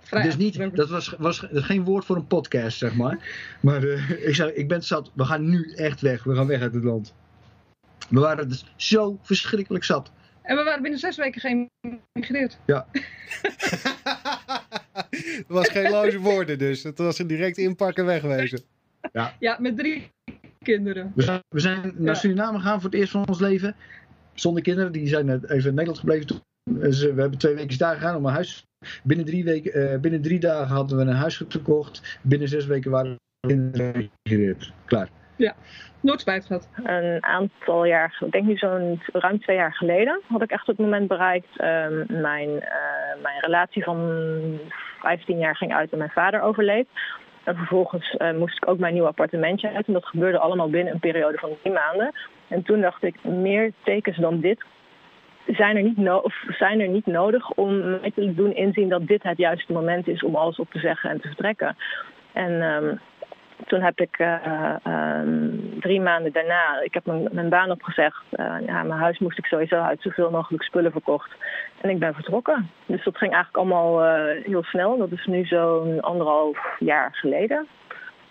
vrij 0.00 0.22
dus 0.22 0.36
niet, 0.36 0.76
dat 0.76 0.88
was, 0.88 1.14
was 1.18 1.46
geen 1.52 1.84
woord 1.84 2.04
voor 2.04 2.16
een 2.16 2.26
podcast, 2.26 2.78
zeg 2.78 2.94
maar. 2.94 3.18
Maar 3.60 3.82
eh, 3.82 4.26
ik 4.28 4.34
zei, 4.34 4.52
ik 4.52 4.68
ben 4.68 4.82
zat. 4.82 5.10
We 5.14 5.24
gaan 5.24 5.48
nu 5.48 5.72
echt 5.74 6.00
weg. 6.00 6.24
We 6.24 6.34
gaan 6.34 6.46
weg 6.46 6.60
uit 6.60 6.74
het 6.74 6.84
land. 6.84 7.14
We 8.08 8.20
waren 8.20 8.48
dus 8.48 8.64
zo 8.76 9.18
verschrikkelijk 9.22 9.84
zat. 9.84 10.12
En 10.42 10.56
we 10.56 10.62
waren 10.62 10.82
binnen 10.82 11.00
zes 11.00 11.16
weken 11.16 11.40
geïmigreerd. 11.40 12.58
Het 15.10 15.44
was 15.46 15.68
geen 15.68 15.90
loze 15.90 16.18
woorden 16.18 16.58
dus. 16.58 16.82
Het 16.82 16.98
was 16.98 17.18
een 17.18 17.26
direct 17.26 17.58
inpakken 17.58 18.06
wegwezen. 18.06 18.60
Ja, 19.38 19.56
met 19.60 19.76
drie 19.76 20.10
kinderen. 20.62 21.12
We 21.14 21.22
zijn, 21.22 21.42
we 21.48 21.60
zijn 21.60 21.80
naar 21.82 22.14
Ja. 22.14 22.14
Suriname 22.14 22.58
gegaan 22.58 22.80
voor 22.80 22.90
het 22.90 22.98
eerst 22.98 23.12
van 23.12 23.28
ons 23.28 23.40
leven. 23.40 23.74
Zonder 24.34 24.62
kinderen. 24.62 24.92
Die 24.92 25.08
zijn 25.08 25.26
net 25.26 25.50
even 25.50 25.68
in 25.68 25.74
Nederland 25.74 25.98
gebleven. 25.98 26.26
Toen, 26.26 26.40
Dus, 26.78 27.02
we 27.02 27.20
hebben 27.20 27.38
twee 27.38 27.54
weken 27.54 27.78
daar 27.78 27.94
gegaan 27.94 28.16
om 28.16 28.26
een 28.26 28.32
huis. 28.32 28.66
Binnen 29.02 29.26
drie, 29.26 29.44
weken, 29.44 29.72
eh, 29.72 29.98
binnen 30.00 30.22
drie 30.22 30.38
dagen 30.38 30.74
hadden 30.74 30.96
we 30.96 31.04
een 31.04 31.16
huis 31.16 31.44
gekocht. 31.48 32.18
Binnen 32.22 32.48
zes 32.48 32.66
weken 32.66 32.90
waren 32.90 33.16
we 33.40 33.48
kinderen. 33.48 34.10
Klaar. 34.84 35.08
Nooit 36.00 36.20
spijt 36.20 36.46
gehad. 36.46 36.68
een 36.84 37.24
aantal 37.24 37.84
jaar, 37.84 38.22
ik 38.24 38.32
denk 38.32 38.46
nu 38.46 38.56
zo'n 38.56 39.02
ruim 39.12 39.40
twee 39.40 39.56
jaar 39.56 39.74
geleden, 39.74 40.20
had 40.26 40.42
ik 40.42 40.50
echt 40.50 40.66
het 40.66 40.78
moment 40.78 41.08
bereikt. 41.08 41.48
ehm, 41.56 42.20
mijn, 42.20 42.60
eh, 42.60 43.22
mijn 43.22 43.40
relatie 43.40 43.84
van 43.84 43.98
15 45.00 45.38
jaar 45.38 45.56
ging 45.56 45.74
uit 45.74 45.92
en 45.92 45.98
mijn 45.98 46.10
vader 46.10 46.40
overleed. 46.40 46.88
En 47.44 47.56
vervolgens 47.56 48.16
eh, 48.16 48.32
moest 48.32 48.56
ik 48.56 48.68
ook 48.68 48.78
mijn 48.78 48.94
nieuw 48.94 49.06
appartementje 49.06 49.72
uit. 49.72 49.86
En 49.86 49.92
dat 49.92 50.06
gebeurde 50.06 50.38
allemaal 50.38 50.70
binnen 50.70 50.92
een 50.92 51.00
periode 51.00 51.38
van 51.38 51.50
drie 51.60 51.72
maanden. 51.72 52.12
En 52.48 52.62
toen 52.62 52.80
dacht 52.80 53.02
ik, 53.02 53.24
meer 53.24 53.72
tekens 53.84 54.16
dan 54.16 54.40
dit 54.40 54.64
zijn 55.56 55.76
er 55.76 55.82
niet, 55.82 55.96
zijn 56.48 56.80
er 56.80 56.88
niet 56.88 57.06
nodig 57.06 57.50
om 57.50 57.78
mij 57.78 58.10
te 58.14 58.34
doen 58.34 58.54
inzien 58.54 58.88
dat 58.88 59.06
dit 59.06 59.22
het 59.22 59.38
juiste 59.38 59.72
moment 59.72 60.08
is 60.08 60.22
om 60.22 60.34
alles 60.34 60.58
op 60.58 60.70
te 60.70 60.78
zeggen 60.78 61.10
en 61.10 61.20
te 61.20 61.26
vertrekken. 61.26 61.76
En 62.32 62.62
ehm, 62.62 62.96
toen 63.66 63.82
heb 63.82 64.00
ik 64.00 64.18
eh, 64.18 64.74
ehm, 64.82 65.48
drie 65.80 66.00
maanden 66.00 66.32
daarna, 66.32 66.80
ik 66.80 66.94
heb 66.94 67.06
mijn, 67.06 67.28
mijn 67.32 67.48
baan 67.48 67.70
opgezegd. 67.70 68.22
Eh, 68.30 68.54
ja, 68.66 68.82
mijn 68.82 69.00
huis 69.00 69.18
moest 69.18 69.38
ik 69.38 69.44
sowieso 69.44 69.76
uit, 69.76 70.02
zoveel 70.02 70.30
mogelijk 70.30 70.62
spullen 70.62 70.92
verkocht. 70.92 71.30
En 71.80 71.90
ik 71.90 71.98
ben 71.98 72.14
vertrokken. 72.14 72.70
Dus 72.86 73.04
dat 73.04 73.16
ging 73.16 73.32
eigenlijk 73.32 73.56
allemaal 73.56 74.04
eh, 74.04 74.44
heel 74.44 74.62
snel. 74.62 74.98
Dat 74.98 75.12
is 75.12 75.26
nu 75.26 75.44
zo'n 75.44 76.00
anderhalf 76.00 76.58
jaar 76.78 77.08
geleden. 77.12 77.66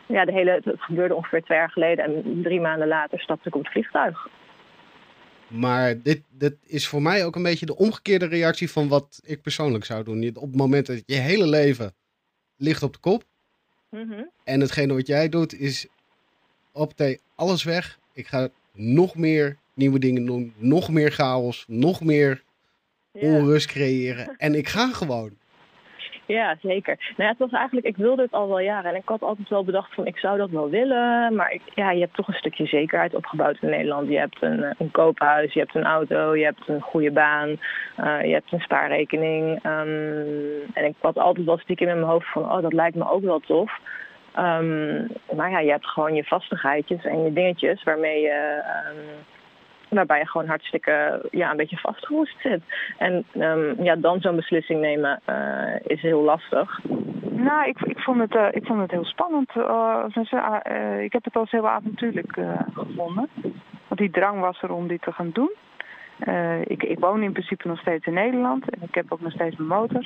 Ja, 0.05 0.25
de 0.25 0.31
hele, 0.31 0.51
het 0.51 0.81
gebeurde 0.81 1.15
ongeveer 1.15 1.43
twee 1.43 1.57
jaar 1.57 1.71
geleden. 1.71 2.05
En 2.05 2.41
drie 2.43 2.61
maanden 2.61 2.87
later 2.87 3.19
stapte 3.19 3.47
ik 3.47 3.55
op 3.55 3.63
het 3.63 3.71
vliegtuig. 3.71 4.27
Maar 5.49 6.01
dit, 6.01 6.21
dit 6.29 6.55
is 6.65 6.87
voor 6.87 7.01
mij 7.01 7.25
ook 7.25 7.35
een 7.35 7.43
beetje 7.43 7.65
de 7.65 7.75
omgekeerde 7.75 8.25
reactie 8.25 8.71
van 8.71 8.87
wat 8.87 9.21
ik 9.23 9.41
persoonlijk 9.41 9.85
zou 9.85 10.03
doen. 10.03 10.35
Op 10.35 10.47
het 10.47 10.55
moment 10.55 10.85
dat 10.85 11.03
je 11.05 11.15
hele 11.15 11.47
leven 11.47 11.93
ligt 12.57 12.83
op 12.83 12.93
de 12.93 12.99
kop. 12.99 13.23
Mhm. 13.89 14.23
En 14.43 14.59
hetgene 14.59 14.93
wat 14.93 15.07
jij 15.07 15.29
doet 15.29 15.59
is 15.59 15.87
op 16.71 16.95
thee 16.95 17.19
alles 17.35 17.63
weg. 17.63 17.99
Ik 18.13 18.27
ga 18.27 18.49
nog 18.73 19.15
meer 19.15 19.57
nieuwe 19.73 19.99
dingen 19.99 20.25
doen. 20.25 20.53
Nog 20.57 20.89
meer 20.89 21.11
chaos. 21.11 21.65
Nog 21.67 22.03
meer 22.03 22.43
onrust 23.11 23.67
creëren. 23.67 24.35
En 24.37 24.55
ik 24.55 24.67
ga 24.67 24.91
gewoon. 24.93 25.37
Ja, 26.29 26.55
zeker. 26.61 26.95
Nou 26.97 27.23
ja, 27.23 27.27
het 27.27 27.37
was 27.37 27.51
eigenlijk, 27.51 27.87
ik 27.87 27.97
wilde 27.97 28.21
het 28.21 28.31
al 28.31 28.47
wel 28.47 28.59
jaren. 28.59 28.91
En 28.91 28.95
ik 28.97 29.07
had 29.07 29.21
altijd 29.21 29.49
wel 29.49 29.63
bedacht 29.63 29.93
van, 29.93 30.05
ik 30.05 30.17
zou 30.17 30.37
dat 30.37 30.49
wel 30.49 30.69
willen. 30.69 31.35
Maar 31.35 31.51
ik, 31.51 31.61
ja, 31.75 31.91
je 31.91 31.99
hebt 31.99 32.13
toch 32.13 32.27
een 32.27 32.33
stukje 32.33 32.65
zekerheid 32.65 33.15
opgebouwd 33.15 33.57
in 33.61 33.69
Nederland. 33.69 34.09
Je 34.09 34.17
hebt 34.17 34.37
een, 34.41 34.63
eh, 34.63 34.71
een 34.77 34.91
koophuis, 34.91 35.53
je 35.53 35.59
hebt 35.59 35.75
een 35.75 35.85
auto, 35.85 36.35
je 36.35 36.43
hebt 36.43 36.67
een 36.67 36.81
goede 36.81 37.11
baan. 37.11 37.49
eh, 37.95 38.23
je 38.23 38.33
hebt 38.33 38.51
een 38.51 38.59
spaarrekening. 38.59 39.59
ehm, 39.63 39.87
en 40.73 40.85
ik 40.85 40.95
had 40.99 41.17
altijd 41.17 41.45
wel 41.45 41.57
stiekem 41.57 41.87
in 41.87 41.95
mijn 41.99 42.11
hoofd 42.11 42.31
van, 42.31 42.43
oh, 42.51 42.61
dat 42.61 42.73
lijkt 42.73 42.95
me 42.95 43.11
ook 43.11 43.23
wel 43.23 43.39
tof. 43.39 43.79
Ehm, 44.33 44.97
maar 45.35 45.49
ja, 45.51 45.59
je 45.59 45.71
hebt 45.71 45.87
gewoon 45.87 46.15
je 46.15 46.23
vastigheidjes 46.23 47.05
en 47.05 47.23
je 47.23 47.33
dingetjes 47.33 47.83
waarmee 47.83 48.21
je... 48.21 48.61
ehm, 48.63 48.97
waarbij 49.89 50.19
je 50.19 50.27
gewoon 50.27 50.47
hartstikke 50.47 51.25
ja, 51.31 51.51
een 51.51 51.57
beetje 51.57 51.77
vastgeroest 51.77 52.41
zit. 52.41 52.61
En 52.97 53.25
ehm, 53.31 53.83
ja, 53.83 53.95
dan 53.95 54.21
zo'n 54.21 54.35
beslissing 54.35 54.81
nemen 54.81 55.21
eh, 55.25 55.75
is 55.87 56.01
heel 56.01 56.21
lastig. 56.21 56.79
Nou, 57.39 57.67
ik, 57.67 57.81
ik, 57.81 57.99
vond 57.99 58.19
het, 58.19 58.35
eh, 58.35 58.47
ik 58.51 58.65
vond 58.65 58.79
het 58.79 58.91
heel 58.91 59.05
spannend. 59.05 59.49
eh, 59.55 60.05
eh, 60.63 61.03
ik 61.03 61.13
heb 61.13 61.23
het 61.23 61.35
als 61.35 61.51
heel 61.51 61.69
avontuurlijk 61.69 62.37
gevonden. 62.73 63.29
Want 63.87 63.99
die 63.99 64.11
drang 64.11 64.39
was 64.39 64.61
er 64.61 64.71
om 64.71 64.87
dit 64.87 65.01
te 65.01 65.11
gaan 65.11 65.31
doen. 65.33 65.51
Ik, 66.63 66.83
ik 66.83 66.99
woon 66.99 67.23
in 67.23 67.31
principe 67.31 67.67
nog 67.67 67.79
steeds 67.79 68.05
in 68.05 68.13
Nederland 68.13 68.69
en 68.69 68.81
ik 68.81 68.95
heb 68.95 69.05
ook 69.11 69.21
nog 69.21 69.31
steeds 69.31 69.55
mijn 69.55 69.69
motor. 69.69 70.03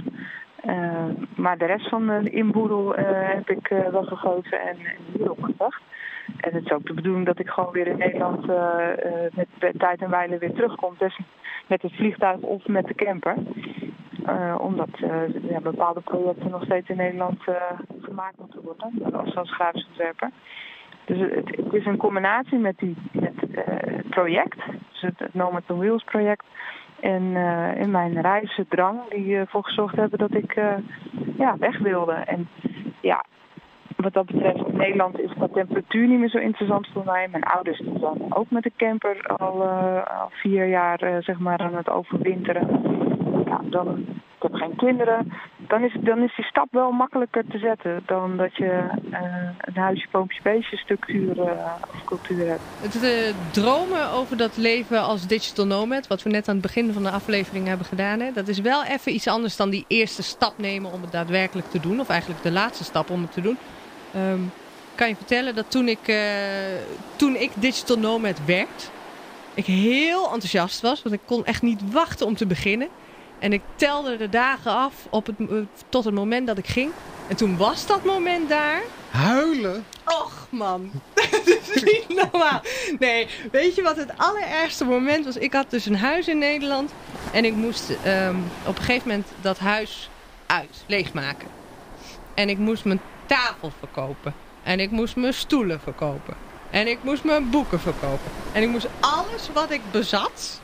Maar 1.35 1.57
de 1.57 1.65
rest 1.65 1.89
van 1.89 2.07
de 2.07 2.29
inboedel 2.29 2.93
heb 2.95 3.49
ik 3.49 3.67
wel 3.91 4.03
gegoten 4.03 4.61
en, 4.61 4.77
en 4.77 4.97
hier 5.13 5.31
opgebracht. 5.31 5.81
En 6.37 6.53
het 6.53 6.65
is 6.65 6.71
ook 6.71 6.85
de 6.85 6.93
bedoeling 6.93 7.25
dat 7.25 7.39
ik 7.39 7.49
gewoon 7.49 7.71
weer 7.71 7.87
in 7.87 7.97
Nederland 7.97 8.49
eh, 8.49 8.91
eh, 8.91 9.31
met, 9.33 9.47
met 9.59 9.79
tijd 9.79 10.01
en 10.01 10.09
wijle 10.09 10.37
weer 10.37 10.53
terugkom. 10.53 10.95
Dus 10.97 11.19
met 11.67 11.81
het 11.81 11.95
vliegtuig 11.95 12.39
of 12.39 12.67
met 12.67 12.87
de 12.87 12.95
camper. 12.95 13.35
Eh, 14.25 14.55
omdat 14.59 14.89
ja, 15.49 15.59
bepaalde 15.61 16.01
projecten 16.01 16.49
nog 16.49 16.63
steeds 16.63 16.89
in 16.89 16.97
Nederland 16.97 17.43
gemaakt 18.01 18.39
moeten 18.39 18.61
worden. 18.61 19.13
Als, 19.13 19.35
als 19.35 19.53
grafisch 19.53 19.87
ontwerper. 19.87 20.29
Dus 21.05 21.19
het, 21.19 21.73
is 21.73 21.85
een 21.85 21.97
combinatie 21.97 22.57
met, 22.57 22.77
die, 22.77 22.95
het 23.11 24.09
project. 24.09 24.57
Dus 24.91 25.01
het, 25.01 25.19
het 25.19 25.33
Nomad 25.33 25.63
on 25.67 25.77
Wheels 25.77 26.03
project. 26.03 26.45
En 26.99 27.35
in 27.77 27.91
mijn 27.91 28.21
reizendrang 28.21 28.99
die 29.09 29.35
ervoor 29.35 29.63
gezorgd 29.63 29.95
hebben 29.95 30.19
dat 30.19 30.33
ik 30.33 30.53
ja, 31.37 31.57
weg 31.57 31.79
wilde. 31.79 32.13
En 32.13 32.47
ja, 32.99 33.25
wat 34.03 34.13
dat 34.13 34.25
betreft, 34.25 34.67
in 34.67 34.77
Nederland 34.77 35.19
is 35.19 35.29
de 35.39 35.49
temperatuur 35.53 36.07
niet 36.07 36.19
meer 36.19 36.29
zo 36.29 36.37
interessant 36.37 36.87
voor 36.93 37.05
mij. 37.05 37.27
Mijn 37.31 37.43
ouders 37.43 37.77
zijn 37.77 38.35
ook 38.35 38.49
met 38.49 38.63
de 38.63 38.71
camper 38.77 39.27
al, 39.27 39.63
eh, 39.63 40.21
al 40.21 40.29
vier 40.31 40.67
jaar 40.67 40.99
eh, 40.99 41.17
zeg 41.19 41.39
maar 41.39 41.59
aan 41.59 41.75
het 41.75 41.89
overwinteren. 41.89 42.67
Ja, 43.45 43.61
dan, 43.63 44.05
ik 44.07 44.41
heb 44.41 44.53
geen 44.53 44.75
kinderen. 44.75 45.33
Dan 45.67 45.83
is, 45.83 45.97
dan 45.99 46.23
is 46.23 46.35
die 46.35 46.45
stap 46.45 46.67
wel 46.71 46.91
makkelijker 46.91 47.43
te 47.47 47.57
zetten 47.57 48.03
dan 48.05 48.37
dat 48.37 48.55
je 48.55 48.71
eh, 49.11 49.21
een 49.59 49.75
huisje, 49.75 50.07
boompje, 50.11 50.41
beestje 50.43 50.77
structuur 50.77 51.41
of 51.41 52.03
cultuur 52.05 52.47
hebt. 52.47 52.61
Het 52.81 53.35
dromen 53.51 54.11
over 54.11 54.37
dat 54.37 54.57
leven 54.57 55.03
als 55.03 55.27
digital 55.27 55.65
nomad, 55.65 56.07
wat 56.07 56.23
we 56.23 56.29
net 56.29 56.47
aan 56.47 56.53
het 56.53 56.63
begin 56.63 56.93
van 56.93 57.03
de 57.03 57.09
aflevering 57.09 57.67
hebben 57.67 57.85
gedaan, 57.85 58.19
hè, 58.19 58.31
dat 58.31 58.47
is 58.47 58.61
wel 58.61 58.83
even 58.83 59.13
iets 59.13 59.27
anders 59.27 59.55
dan 59.55 59.69
die 59.69 59.85
eerste 59.87 60.23
stap 60.23 60.53
nemen 60.57 60.91
om 60.91 61.01
het 61.01 61.11
daadwerkelijk 61.11 61.67
te 61.67 61.79
doen. 61.79 61.99
Of 61.99 62.09
eigenlijk 62.09 62.43
de 62.43 62.51
laatste 62.51 62.83
stap 62.83 63.09
om 63.09 63.21
het 63.21 63.33
te 63.33 63.41
doen. 63.41 63.57
Ehm, 64.13 64.41
kan 64.95 65.07
je 65.07 65.15
vertellen 65.15 65.55
dat 65.55 65.65
toen 65.67 65.87
ik, 65.87 66.07
eh, 66.07 66.17
toen 67.15 67.35
ik 67.35 67.51
digital 67.55 67.97
nomad 67.97 68.37
werd, 68.45 68.89
ik 69.53 69.65
heel 69.65 70.23
enthousiast 70.23 70.81
was. 70.81 71.01
Want 71.01 71.15
ik 71.15 71.21
kon 71.25 71.45
echt 71.45 71.61
niet 71.61 71.81
wachten 71.91 72.25
om 72.25 72.35
te 72.35 72.45
beginnen. 72.45 72.87
En 73.39 73.53
ik 73.53 73.61
telde 73.75 74.17
de 74.17 74.29
dagen 74.29 74.71
af 74.71 74.93
op 75.09 75.25
het, 75.25 75.35
tot 75.89 76.05
het 76.05 76.13
moment 76.13 76.47
dat 76.47 76.57
ik 76.57 76.67
ging. 76.67 76.91
En 77.27 77.35
toen 77.35 77.57
was 77.57 77.85
dat 77.85 78.03
moment 78.03 78.49
daar. 78.49 78.81
Huilen? 79.09 79.85
Och 80.05 80.47
man, 80.49 80.91
dat 81.13 81.47
is 81.73 81.83
niet 81.83 82.05
normaal. 82.07 82.61
Nee, 82.99 83.27
weet 83.51 83.75
je 83.75 83.81
wat 83.81 83.95
het 83.95 84.17
allerergste 84.17 84.85
moment 84.85 85.25
was? 85.25 85.37
Ik 85.37 85.53
had 85.53 85.69
dus 85.69 85.85
een 85.85 85.97
huis 85.97 86.27
in 86.27 86.37
Nederland. 86.37 86.91
En 87.31 87.45
ik 87.45 87.53
moest 87.53 87.89
ehm, 88.03 88.35
op 88.65 88.77
een 88.77 88.83
gegeven 88.83 89.07
moment 89.07 89.27
dat 89.41 89.59
huis 89.59 90.09
uit, 90.45 90.83
leegmaken. 90.85 91.47
En 92.33 92.49
ik 92.49 92.57
moest 92.57 92.85
mijn 92.85 93.01
tafel 93.25 93.71
verkopen. 93.79 94.33
En 94.63 94.79
ik 94.79 94.91
moest 94.91 95.15
mijn 95.15 95.33
stoelen 95.33 95.79
verkopen. 95.79 96.33
En 96.69 96.87
ik 96.87 96.97
moest 97.01 97.23
mijn 97.23 97.49
boeken 97.49 97.79
verkopen. 97.79 98.31
En 98.51 98.61
ik 98.61 98.69
moest 98.69 98.87
alles 98.99 99.49
wat 99.53 99.71
ik 99.71 99.81
bezat. 99.91 100.61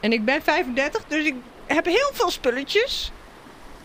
En 0.00 0.12
ik 0.12 0.24
ben 0.24 0.42
35, 0.42 1.04
dus 1.08 1.24
ik 1.24 1.34
heb 1.66 1.84
heel 1.84 2.10
veel 2.12 2.30
spulletjes. 2.30 3.12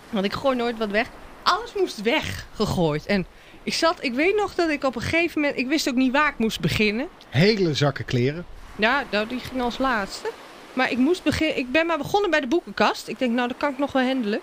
Want 0.10 0.26
ik 0.26 0.34
gooi 0.34 0.56
nooit 0.56 0.78
wat 0.78 0.90
weg. 0.90 1.08
Alles 1.44 1.74
moest 1.74 2.02
weggegooid. 2.02 3.06
En 3.06 3.26
ik 3.64 3.74
zat, 3.74 4.04
ik 4.04 4.14
weet 4.14 4.36
nog 4.36 4.56
dat 4.56 4.70
ik 4.70 4.84
op 4.84 4.96
een 4.96 5.02
gegeven 5.02 5.42
moment, 5.42 5.60
ik 5.60 5.68
wist 5.68 5.90
ook 5.90 5.96
niet 5.96 6.12
waar 6.12 6.30
ik 6.30 6.38
moest 6.38 6.60
beginnen. 6.60 7.08
Hele 7.30 7.74
zakken 7.74 8.06
kleren. 8.06 8.46
Ja, 8.76 9.04
nou, 9.12 9.28
die 9.28 9.40
ging 9.40 9.62
als 9.62 9.78
laatste. 9.78 10.30
Maar 10.74 10.92
ik, 10.92 10.98
moest 10.98 11.24
begin, 11.24 11.58
ik 11.58 11.72
ben 11.72 11.86
maar 11.86 11.98
begonnen 11.98 12.30
bij 12.30 12.40
de 12.40 12.48
boekenkast. 12.48 13.08
Ik 13.08 13.20
denk, 13.20 13.32
nou, 13.32 13.48
dat 13.48 13.58
kan 13.58 13.72
ik 13.72 13.78
nog 13.78 13.92
wel 13.92 14.04
handelen. 14.04 14.40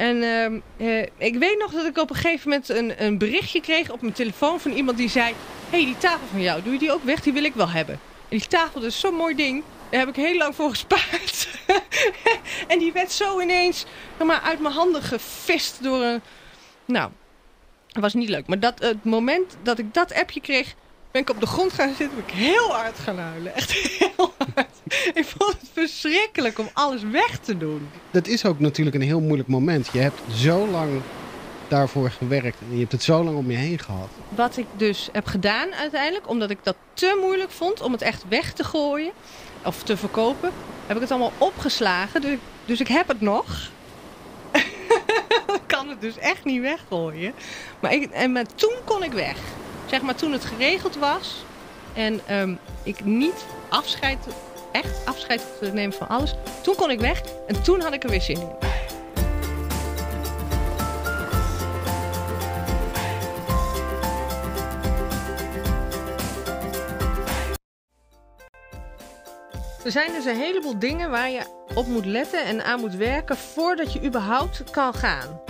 En 0.00 0.22
ehm, 0.22 0.60
eh, 0.76 1.06
ik 1.16 1.38
weet 1.38 1.58
nog 1.58 1.72
dat 1.72 1.86
ik 1.86 1.98
op 1.98 2.10
een 2.10 2.16
gegeven 2.16 2.48
moment 2.48 2.68
een, 2.68 3.04
een 3.04 3.18
berichtje 3.18 3.60
kreeg 3.60 3.90
op 3.90 4.00
mijn 4.00 4.12
telefoon 4.12 4.60
van 4.60 4.70
iemand 4.70 4.96
die 4.96 5.08
zei... 5.08 5.34
Hé, 5.70 5.76
hey, 5.76 5.84
die 5.84 5.98
tafel 5.98 6.26
van 6.30 6.40
jou, 6.40 6.62
doe 6.62 6.72
je 6.72 6.78
die 6.78 6.92
ook 6.92 7.04
weg? 7.04 7.20
Die 7.20 7.32
wil 7.32 7.44
ik 7.44 7.54
wel 7.54 7.68
hebben. 7.68 7.94
En 8.28 8.38
die 8.38 8.46
tafel, 8.46 8.80
dat 8.80 8.90
is 8.90 9.00
zo'n 9.00 9.14
mooi 9.14 9.34
ding. 9.34 9.62
Daar 9.90 10.00
heb 10.00 10.08
ik 10.08 10.16
heel 10.16 10.36
lang 10.36 10.54
voor 10.54 10.70
gespaard. 10.70 11.48
en 12.68 12.78
die 12.78 12.92
werd 12.92 13.12
zo 13.12 13.40
ineens 13.40 13.84
maar, 14.24 14.40
uit 14.40 14.60
mijn 14.60 14.74
handen 14.74 15.02
gevist 15.02 15.82
door 15.82 16.02
een... 16.02 16.22
Nou, 16.84 17.10
dat 17.86 18.02
was 18.02 18.14
niet 18.14 18.28
leuk. 18.28 18.46
Maar 18.46 18.60
dat, 18.60 18.78
het 18.78 19.04
moment 19.04 19.56
dat 19.62 19.78
ik 19.78 19.94
dat 19.94 20.14
appje 20.14 20.40
kreeg, 20.40 20.74
ben 21.10 21.22
ik 21.22 21.30
op 21.30 21.40
de 21.40 21.46
grond 21.46 21.72
gaan 21.72 21.94
zitten. 21.94 22.16
Ben 22.16 22.24
ik 22.24 22.34
heel 22.34 22.68
hard 22.68 22.98
gaan 22.98 23.18
huilen. 23.18 23.54
Echt 23.54 23.72
heel 23.72 24.32
hard. 24.54 24.68
Ik 25.14 25.24
vond 25.24 25.52
het 25.60 25.70
verschrikkelijk 25.72 26.58
om 26.58 26.68
alles 26.72 27.02
weg 27.02 27.38
te 27.38 27.56
doen. 27.56 27.88
Dat 28.10 28.26
is 28.26 28.44
ook 28.44 28.58
natuurlijk 28.58 28.96
een 28.96 29.02
heel 29.02 29.20
moeilijk 29.20 29.48
moment. 29.48 29.88
Je 29.92 29.98
hebt 29.98 30.20
zo 30.34 30.66
lang 30.66 31.00
daarvoor 31.68 32.10
gewerkt 32.10 32.58
en 32.60 32.72
je 32.72 32.78
hebt 32.78 32.92
het 32.92 33.02
zo 33.02 33.24
lang 33.24 33.36
om 33.36 33.50
je 33.50 33.56
heen 33.56 33.78
gehad. 33.78 34.08
Wat 34.28 34.56
ik 34.56 34.66
dus 34.76 35.08
heb 35.12 35.26
gedaan 35.26 35.74
uiteindelijk, 35.74 36.28
omdat 36.28 36.50
ik 36.50 36.58
dat 36.62 36.76
te 36.92 37.18
moeilijk 37.20 37.50
vond 37.50 37.80
om 37.80 37.92
het 37.92 38.02
echt 38.02 38.24
weg 38.28 38.52
te 38.52 38.64
gooien 38.64 39.12
of 39.64 39.82
te 39.82 39.96
verkopen, 39.96 40.50
heb 40.86 40.96
ik 40.96 41.02
het 41.02 41.10
allemaal 41.10 41.32
opgeslagen. 41.38 42.20
Dus, 42.20 42.38
dus 42.64 42.80
ik 42.80 42.88
heb 42.88 43.08
het 43.08 43.20
nog. 43.20 43.70
ik 45.58 45.62
kan 45.66 45.88
het 45.88 46.00
dus 46.00 46.18
echt 46.18 46.44
niet 46.44 46.60
weggooien. 46.60 47.32
Maar, 47.80 47.92
ik, 47.92 48.10
en, 48.10 48.32
maar 48.32 48.46
toen 48.54 48.74
kon 48.84 49.02
ik 49.02 49.12
weg. 49.12 49.36
Zeg 49.90 50.02
maar 50.02 50.14
toen 50.14 50.32
het 50.32 50.44
geregeld 50.44 50.96
was 50.96 51.44
en 51.92 52.20
ehm, 52.26 52.54
ik 52.82 53.04
niet 53.04 53.46
afscheid, 53.68 54.18
echt 54.72 55.06
afscheid 55.06 55.42
nemen 55.72 55.92
van 55.92 56.08
alles. 56.08 56.34
Toen 56.62 56.74
kon 56.74 56.90
ik 56.90 57.00
weg 57.00 57.22
en 57.46 57.62
toen 57.62 57.80
had 57.80 57.92
ik 57.92 58.04
er 58.04 58.10
weer 58.10 58.20
zin 58.20 58.40
in. 58.40 58.48
Er 69.84 69.90
zijn 69.90 70.12
dus 70.12 70.24
een 70.24 70.36
heleboel 70.36 70.78
dingen 70.78 71.10
waar 71.10 71.30
je 71.30 71.42
op 71.74 71.86
moet 71.86 72.06
letten 72.06 72.44
en 72.44 72.64
aan 72.64 72.80
moet 72.80 72.94
werken 72.94 73.36
voordat 73.36 73.92
je 73.92 74.04
überhaupt 74.04 74.70
kan 74.70 74.94
gaan. 74.94 75.40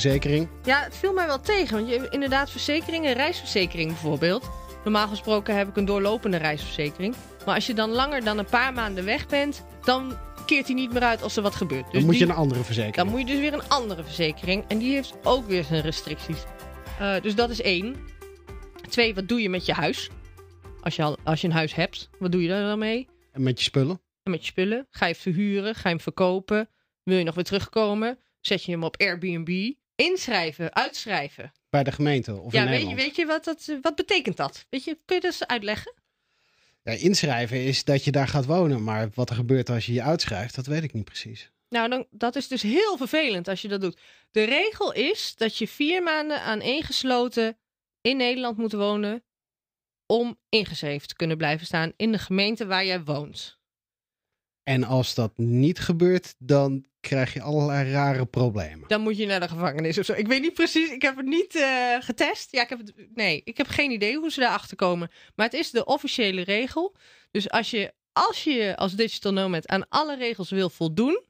Verzekering. 0.00 0.48
Ja, 0.64 0.82
het 0.82 0.96
viel 0.96 1.12
mij 1.12 1.26
wel 1.26 1.40
tegen. 1.40 1.76
Want 1.76 1.88
je, 1.88 2.06
inderdaad, 2.10 2.50
verzekeringen, 2.50 3.12
reisverzekering 3.14 3.88
bijvoorbeeld. 3.88 4.50
Normaal 4.84 5.08
gesproken 5.08 5.56
heb 5.56 5.68
ik 5.68 5.76
een 5.76 5.84
doorlopende 5.84 6.36
reisverzekering. 6.36 7.14
Maar 7.46 7.54
als 7.54 7.66
je 7.66 7.74
dan 7.74 7.90
langer 7.90 8.24
dan 8.24 8.38
een 8.38 8.44
paar 8.44 8.72
maanden 8.72 9.04
weg 9.04 9.26
bent, 9.26 9.64
dan 9.84 10.18
keert 10.46 10.66
hij 10.66 10.74
niet 10.74 10.92
meer 10.92 11.02
uit 11.02 11.22
als 11.22 11.36
er 11.36 11.42
wat 11.42 11.54
gebeurt. 11.54 11.84
Dus 11.84 11.92
Dan 11.92 12.04
moet 12.04 12.18
je 12.18 12.24
een 12.24 12.30
andere 12.30 12.64
verzekering. 12.64 12.96
dan 12.96 13.08
moet 13.08 13.18
je 13.20 13.26
dus 13.26 13.38
weer 13.38 13.52
een 13.52 13.68
andere 13.68 14.04
verzekering. 14.04 14.64
En 14.68 14.78
die 14.78 14.92
heeft 14.94 15.14
ook 15.22 15.46
weer 15.46 15.64
zijn 15.64 15.80
restricties. 15.82 16.42
Eh, 16.98 17.20
dus 17.20 17.34
dat 17.34 17.50
is 17.50 17.60
één. 17.62 17.96
Twee, 18.88 19.14
wat 19.14 19.28
doe 19.28 19.40
je 19.42 19.48
met 19.48 19.66
je 19.66 19.72
huis? 19.72 20.10
Als 20.80 20.96
je, 20.96 21.02
al, 21.02 21.16
als 21.24 21.40
je 21.40 21.46
een 21.46 21.52
huis 21.52 21.74
hebt, 21.74 22.08
wat 22.18 22.32
doe 22.32 22.42
je 22.42 22.48
daar 22.48 22.62
dan 22.62 22.78
mee? 22.78 23.08
En 23.32 23.42
met 23.42 23.58
je 23.58 23.64
spullen. 23.64 24.00
En 24.22 24.30
met 24.30 24.40
je 24.40 24.46
spullen? 24.46 24.86
Ga 24.90 25.06
je 25.06 25.12
het 25.12 25.22
verhuren? 25.22 25.74
Ga 25.74 25.80
je 25.82 25.94
hem 25.94 26.00
verkopen? 26.00 26.68
Wil 27.02 27.18
je 27.18 27.24
nog 27.24 27.34
weer 27.34 27.44
terugkomen? 27.44 28.18
Zet 28.40 28.64
je 28.64 28.72
hem 28.72 28.82
op 28.84 28.96
Airbnb? 29.00 29.72
Inschrijven, 29.98 30.74
uitschrijven. 30.74 31.52
Bij 31.70 31.84
de 31.84 31.92
gemeente 31.92 32.40
of 32.40 32.52
in 32.52 32.60
ja, 32.60 32.66
weet 32.66 32.80
je, 32.80 32.86
Nederland. 32.86 33.00
weet 33.00 33.16
je 33.16 33.26
wat, 33.26 33.44
dat, 33.44 33.78
wat 33.82 33.94
betekent 33.94 34.36
dat? 34.36 34.66
Weet 34.70 34.84
je, 34.84 34.98
kun 35.04 35.16
je 35.16 35.22
dat 35.22 35.30
eens 35.30 35.46
uitleggen? 35.46 35.94
Ja, 36.82 36.92
inschrijven 36.92 37.64
is 37.64 37.84
dat 37.84 38.04
je 38.04 38.10
daar 38.10 38.28
gaat 38.28 38.46
wonen. 38.46 38.84
Maar 38.84 39.08
wat 39.14 39.30
er 39.30 39.36
gebeurt 39.36 39.70
als 39.70 39.86
je 39.86 39.92
je 39.92 40.02
uitschrijft, 40.02 40.54
dat 40.54 40.66
weet 40.66 40.82
ik 40.82 40.92
niet 40.92 41.04
precies. 41.04 41.50
Nou, 41.68 41.88
dan, 41.88 42.06
dat 42.10 42.36
is 42.36 42.48
dus 42.48 42.62
heel 42.62 42.96
vervelend 42.96 43.48
als 43.48 43.62
je 43.62 43.68
dat 43.68 43.80
doet. 43.80 44.00
De 44.30 44.44
regel 44.44 44.92
is 44.92 45.34
dat 45.36 45.56
je 45.56 45.68
vier 45.68 46.02
maanden 46.02 46.42
aaneengesloten 46.42 47.58
in 48.00 48.16
Nederland 48.16 48.56
moeten 48.56 48.78
wonen 48.78 49.24
om 50.06 50.38
ingeschreven 50.48 51.08
te 51.08 51.14
kunnen 51.14 51.36
blijven 51.36 51.66
staan 51.66 51.92
in 51.96 52.12
de 52.12 52.18
gemeente 52.18 52.66
waar 52.66 52.84
jij 52.84 53.04
woont. 53.04 53.58
En 54.62 54.84
als 54.84 55.14
dat 55.14 55.38
niet 55.38 55.78
gebeurt, 55.78 56.34
dan 56.38 56.87
krijg 57.00 57.32
je 57.32 57.42
allerlei 57.42 57.90
rare 57.90 58.26
problemen. 58.26 58.88
Dan 58.88 59.00
moet 59.00 59.16
je 59.16 59.26
naar 59.26 59.40
de 59.40 59.48
gevangenis 59.48 59.98
of 59.98 60.04
zo. 60.04 60.12
Ik 60.12 60.26
weet 60.26 60.40
niet 60.40 60.54
precies, 60.54 60.90
ik 60.90 61.02
heb 61.02 61.16
het 61.16 61.26
niet 61.26 61.54
eh, 61.54 61.96
getest. 62.00 62.52
Ja, 62.52 62.62
ik 62.62 62.68
heb 62.68 62.78
het, 62.78 62.92
nee, 63.14 63.40
ik 63.44 63.56
heb 63.56 63.66
geen 63.66 63.90
idee 63.90 64.16
hoe 64.16 64.30
ze 64.30 64.40
daarachter 64.40 64.76
komen. 64.76 65.10
Maar 65.34 65.46
het 65.46 65.54
is 65.54 65.70
de 65.70 65.84
officiële 65.84 66.42
regel. 66.42 66.96
Dus 67.30 67.50
als 67.50 67.70
je 67.70 67.92
als 68.12 68.44
je 68.44 68.76
als 68.76 68.94
digital 68.94 69.32
nomad 69.32 69.68
aan 69.68 69.88
alle 69.88 70.16
regels 70.16 70.50
wil 70.50 70.70
voldoen, 70.70 71.22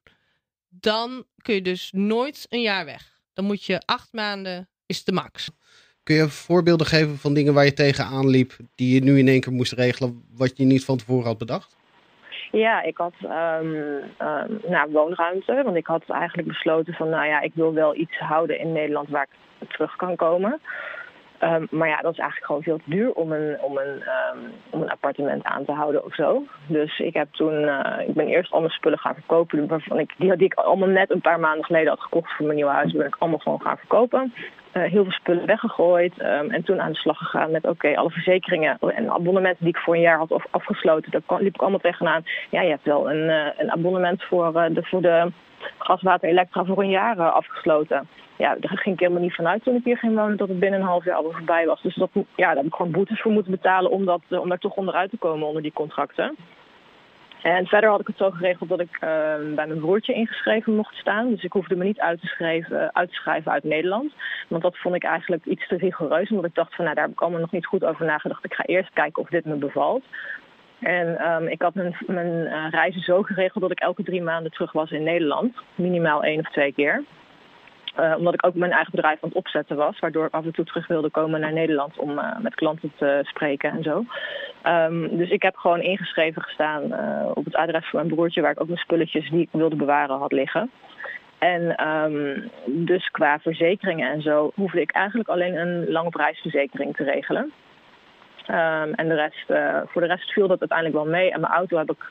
dan 0.69 1.25
kun 1.43 1.55
je 1.55 1.63
dus 1.63 1.91
nooit 1.93 2.47
een 2.49 2.61
jaar 2.61 2.85
weg. 2.85 3.21
Dan 3.33 3.45
moet 3.45 3.65
je 3.65 3.81
acht 3.85 4.13
maanden, 4.13 4.69
is 4.87 5.05
de 5.05 5.13
max. 5.13 5.49
Kun 6.03 6.17
je 6.17 6.29
voorbeelden 6.29 6.87
geven 6.87 7.19
van 7.19 7.35
dingen 7.35 7.55
waar 7.55 7.65
je 7.65 7.73
tegenaan 7.73 8.29
liep, 8.29 8.57
die 8.75 8.95
je 8.95 9.01
nu 9.01 9.19
in 9.19 9.29
één 9.29 9.41
keer 9.41 9.53
moest 9.53 9.73
regelen, 9.73 10.25
wat 10.31 10.57
je 10.57 10.65
niet 10.65 10.85
van 10.85 10.97
tevoren 10.99 11.27
had 11.27 11.39
bedacht? 11.39 11.77
Ja, 12.51 12.83
ik 12.83 12.97
had 12.97 13.13
um, 13.23 14.01
nou, 14.69 14.91
woonruimte. 14.93 15.63
Want 15.65 15.77
ik 15.77 15.87
had 15.87 16.03
eigenlijk 16.09 16.49
besloten 16.49 16.95
van, 16.95 17.09
nou 17.09 17.27
ja, 17.27 17.41
ik 17.41 17.53
wil 17.55 17.75
wel 17.75 17.95
iets 17.95 18.19
houden 18.19 18.59
in 18.59 18.73
Nederland 18.73 19.09
waar 19.09 19.29
ik 19.59 19.69
terug 19.69 19.97
kan 19.97 20.17
komen. 20.17 20.61
Um, 21.43 21.67
maar 21.71 21.89
ja, 21.89 22.01
dat 22.01 22.13
is 22.13 22.19
eigenlijk 22.19 22.47
gewoon 22.47 22.63
veel 22.63 22.77
te 22.77 22.91
duur 22.91 23.13
om 23.13 23.33
een, 23.33 23.61
om 23.61 23.79
een, 23.79 24.03
um, 24.35 24.53
om 24.71 24.83
een 24.83 24.91
appartement 24.91 25.45
aan 25.45 25.65
te 25.65 25.73
houden 25.73 26.05
of 26.05 26.15
zo. 26.15 26.43
Dus 26.67 26.99
ik 26.99 27.15
heb 27.15 27.29
toen, 27.31 27.63
uh, 27.63 27.95
ik 28.07 28.15
ben 28.15 28.27
eerst 28.27 28.53
al 28.53 28.69
spullen 28.69 28.99
gaan 28.99 29.15
verkopen. 29.15 29.67
Waarvan 29.67 29.99
ik, 29.99 30.15
die, 30.17 30.37
die 30.37 30.47
ik 30.47 30.55
allemaal 30.55 30.89
net 30.89 31.11
een 31.11 31.21
paar 31.21 31.41
maanden 31.41 31.65
geleden 31.65 31.89
had 31.89 32.01
gekocht 32.01 32.33
voor 32.33 32.45
mijn 32.45 32.57
nieuwe 32.57 32.73
huis. 32.73 32.91
Die 32.91 32.99
ben 32.99 33.07
ik 33.07 33.17
allemaal 33.19 33.39
gewoon 33.39 33.61
gaan 33.61 33.79
verkopen. 33.79 34.35
Uh, 34.73 34.83
heel 34.83 35.03
veel 35.03 35.13
spullen 35.13 35.47
weggegooid. 35.47 36.21
Um, 36.21 36.51
en 36.51 36.65
toen 36.65 36.81
aan 36.81 36.93
de 36.93 36.99
slag 36.99 37.19
gegaan 37.19 37.51
met 37.51 37.67
oké, 37.67 37.97
alle 37.97 38.11
verzekeringen 38.11 38.79
en 38.79 39.11
abonnementen 39.11 39.65
die 39.65 39.75
ik 39.75 39.83
voor 39.83 39.95
een 39.95 40.01
jaar 40.01 40.19
had 40.19 40.49
afgesloten. 40.51 41.11
Daar 41.11 41.41
liep 41.41 41.55
ik 41.55 41.61
allemaal 41.61 41.79
tegenaan. 41.79 42.25
Ja, 42.51 42.63
je 42.63 42.71
hebt 42.71 42.85
wel 42.85 43.11
een, 43.11 43.29
uh, 43.29 43.47
een 43.57 43.73
abonnement 43.73 44.25
voor, 44.25 44.53
de, 44.53 44.83
voor 44.83 45.03
de 45.03 45.33
gas, 45.79 46.03
water, 46.03 46.29
elektra 46.29 46.65
voor 46.65 46.83
een 46.83 46.91
jaar 46.91 47.31
afgesloten 47.31 48.09
ja, 48.39 48.57
daar 48.61 48.79
ging 48.79 48.95
ik 48.95 49.01
helemaal 49.01 49.23
niet 49.23 49.35
vanuit 49.35 49.63
toen 49.63 49.75
ik 49.75 49.85
hier 49.85 49.99
ging 49.99 50.15
wonen 50.15 50.37
dat 50.37 50.49
het 50.49 50.59
binnen 50.59 50.81
een 50.81 50.87
half 50.87 51.05
jaar 51.05 51.17
al 51.17 51.33
voorbij 51.33 51.67
was. 51.67 51.83
Dus 51.83 51.95
dat, 51.95 52.11
ja, 52.13 52.25
daar 52.47 52.57
heb 52.57 52.65
ik 52.65 52.75
gewoon 52.75 52.93
boetes 52.93 53.21
voor 53.21 53.33
moeten 53.33 53.53
betalen 53.53 53.91
om, 53.91 54.05
dat, 54.05 54.23
om 54.29 54.49
daar 54.49 54.59
toch 54.59 54.75
onderuit 54.75 55.11
te 55.11 55.17
komen 55.17 55.47
onder 55.47 55.63
die 55.63 55.73
contracten. 55.73 56.37
En 57.43 57.67
verder 57.67 57.91
had 57.91 58.01
ik 58.01 58.07
het 58.07 58.17
zo 58.17 58.31
geregeld 58.31 58.69
dat 58.69 58.81
ik 58.81 58.95
uh, 58.95 59.01
bij 59.55 59.67
mijn 59.67 59.81
broertje 59.81 60.13
ingeschreven 60.13 60.75
mocht 60.75 60.95
staan. 60.95 61.31
Dus 61.31 61.43
ik 61.43 61.53
hoefde 61.53 61.77
me 61.77 61.85
niet 61.85 62.01
uit 62.01 62.21
te, 62.21 62.27
schrijven, 62.27 62.95
uit 62.95 63.13
schrijven 63.13 63.53
uit 63.53 63.65
Nederland. 63.65 64.13
Want 64.49 64.63
dat 64.63 64.79
vond 64.79 64.95
ik 64.95 65.05
eigenlijk 65.05 65.45
iets 65.45 65.69
te 65.69 65.77
rigoureus. 65.77 66.31
Omdat 66.31 66.45
ik 66.45 66.55
dacht 66.55 66.75
van 66.75 66.85
nou 66.85 66.97
daar 66.97 67.05
heb 67.05 67.15
ik 67.15 67.21
allemaal 67.21 67.41
nog 67.41 67.53
niet 67.53 67.67
goed 67.67 67.85
over 67.85 68.07
nagedacht. 68.07 68.45
Ik 68.45 68.55
ga 68.55 68.65
eerst 68.65 68.93
kijken 68.93 69.23
of 69.23 69.29
dit 69.29 69.45
me 69.45 69.55
bevalt. 69.55 70.05
En 70.81 71.33
um, 71.33 71.49
ik 71.49 71.63
had 71.63 71.75
mijn, 71.75 71.97
mijn 72.07 72.27
uh, 72.27 72.67
reizen 72.71 73.01
zo 73.01 73.23
geregeld 73.23 73.63
dat 73.63 73.71
ik 73.71 73.81
elke 73.81 74.03
drie 74.03 74.23
maanden 74.23 74.53
terug 74.53 74.73
was 74.73 74.91
in 74.91 75.03
Nederland. 75.03 75.57
Minimaal 75.75 76.23
één 76.23 76.39
of 76.39 76.51
twee 76.51 76.73
keer. 76.73 77.05
Uh, 78.01 78.15
omdat 78.17 78.35
ik 78.35 78.47
ook 78.47 78.55
mijn 78.55 78.73
eigen 78.73 78.91
bedrijf 78.91 79.23
aan 79.23 79.29
het 79.29 79.39
opzetten 79.39 79.77
was. 79.77 79.99
Waardoor 79.99 80.27
ik 80.27 80.35
af 80.35 80.45
en 80.45 80.53
toe 80.53 80.65
terug 80.65 80.87
wilde 80.87 81.11
komen 81.11 81.41
naar 81.41 81.53
Nederland 81.53 81.99
om 81.99 82.11
uh, 82.11 82.39
met 82.39 82.55
klanten 82.55 82.93
te 82.97 83.21
spreken 83.23 83.71
en 83.71 83.83
zo. 83.83 84.05
Um, 84.65 85.17
dus 85.17 85.31
ik 85.31 85.43
heb 85.43 85.57
gewoon 85.57 85.81
ingeschreven 85.81 86.43
gestaan 86.43 86.83
op 87.35 87.45
het 87.45 87.57
adres 87.57 87.89
van 87.91 88.01
mijn 88.01 88.15
broertje... 88.15 88.41
waar 88.41 88.51
ik 88.51 88.61
ook 88.61 88.67
mijn 88.67 88.79
spulletjes 88.79 89.31
die 89.31 89.41
ik 89.41 89.49
wilde 89.53 89.77
bewaren 89.77 90.19
had 90.19 90.33
liggen. 90.33 90.71
En 91.39 91.89
um, 91.89 92.51
dus 92.67 93.11
qua 93.11 93.39
verzekeringen 93.39 94.11
en 94.11 94.23
zo 94.23 94.51
hoefde 94.55 94.81
ik 94.81 94.91
eigenlijk 94.91 95.29
alleen 95.29 95.57
een 95.57 95.91
lange 95.91 96.11
prijsverzekering 96.11 96.97
te 96.97 97.05
regelen. 97.05 97.53
Um, 98.51 98.95
en 98.95 99.09
de 99.09 99.15
rest, 99.15 99.45
voor 99.91 100.01
de 100.01 100.07
rest 100.07 100.33
viel 100.33 100.49
dat 100.49 100.61
uiteindelijk 100.61 100.99
wel 100.99 101.13
mee. 101.13 101.33
En 101.33 101.41
mijn 101.41 101.53
auto 101.53 101.79
heb 101.79 101.91
ik, 101.91 102.11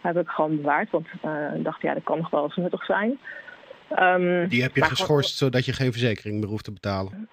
heb 0.00 0.16
ik 0.16 0.28
gewoon 0.28 0.56
bewaard. 0.56 0.90
Want 0.90 1.06
ik 1.54 1.64
dacht, 1.64 1.82
ja, 1.82 1.94
dat 1.94 2.02
kan 2.02 2.18
nog 2.18 2.30
wel 2.30 2.42
eens 2.42 2.56
nuttig 2.56 2.84
zijn. 2.84 3.18
Um, 3.98 4.48
die 4.48 4.62
heb 4.62 4.76
je 4.76 4.84
geschorst 4.84 5.08
gewoon... 5.38 5.50
zodat 5.50 5.64
je 5.64 5.72
geen 5.72 5.92
verzekering 5.92 6.40
meer 6.40 6.48
hoeft 6.48 6.64
te 6.64 6.72
betalen? 6.72 7.28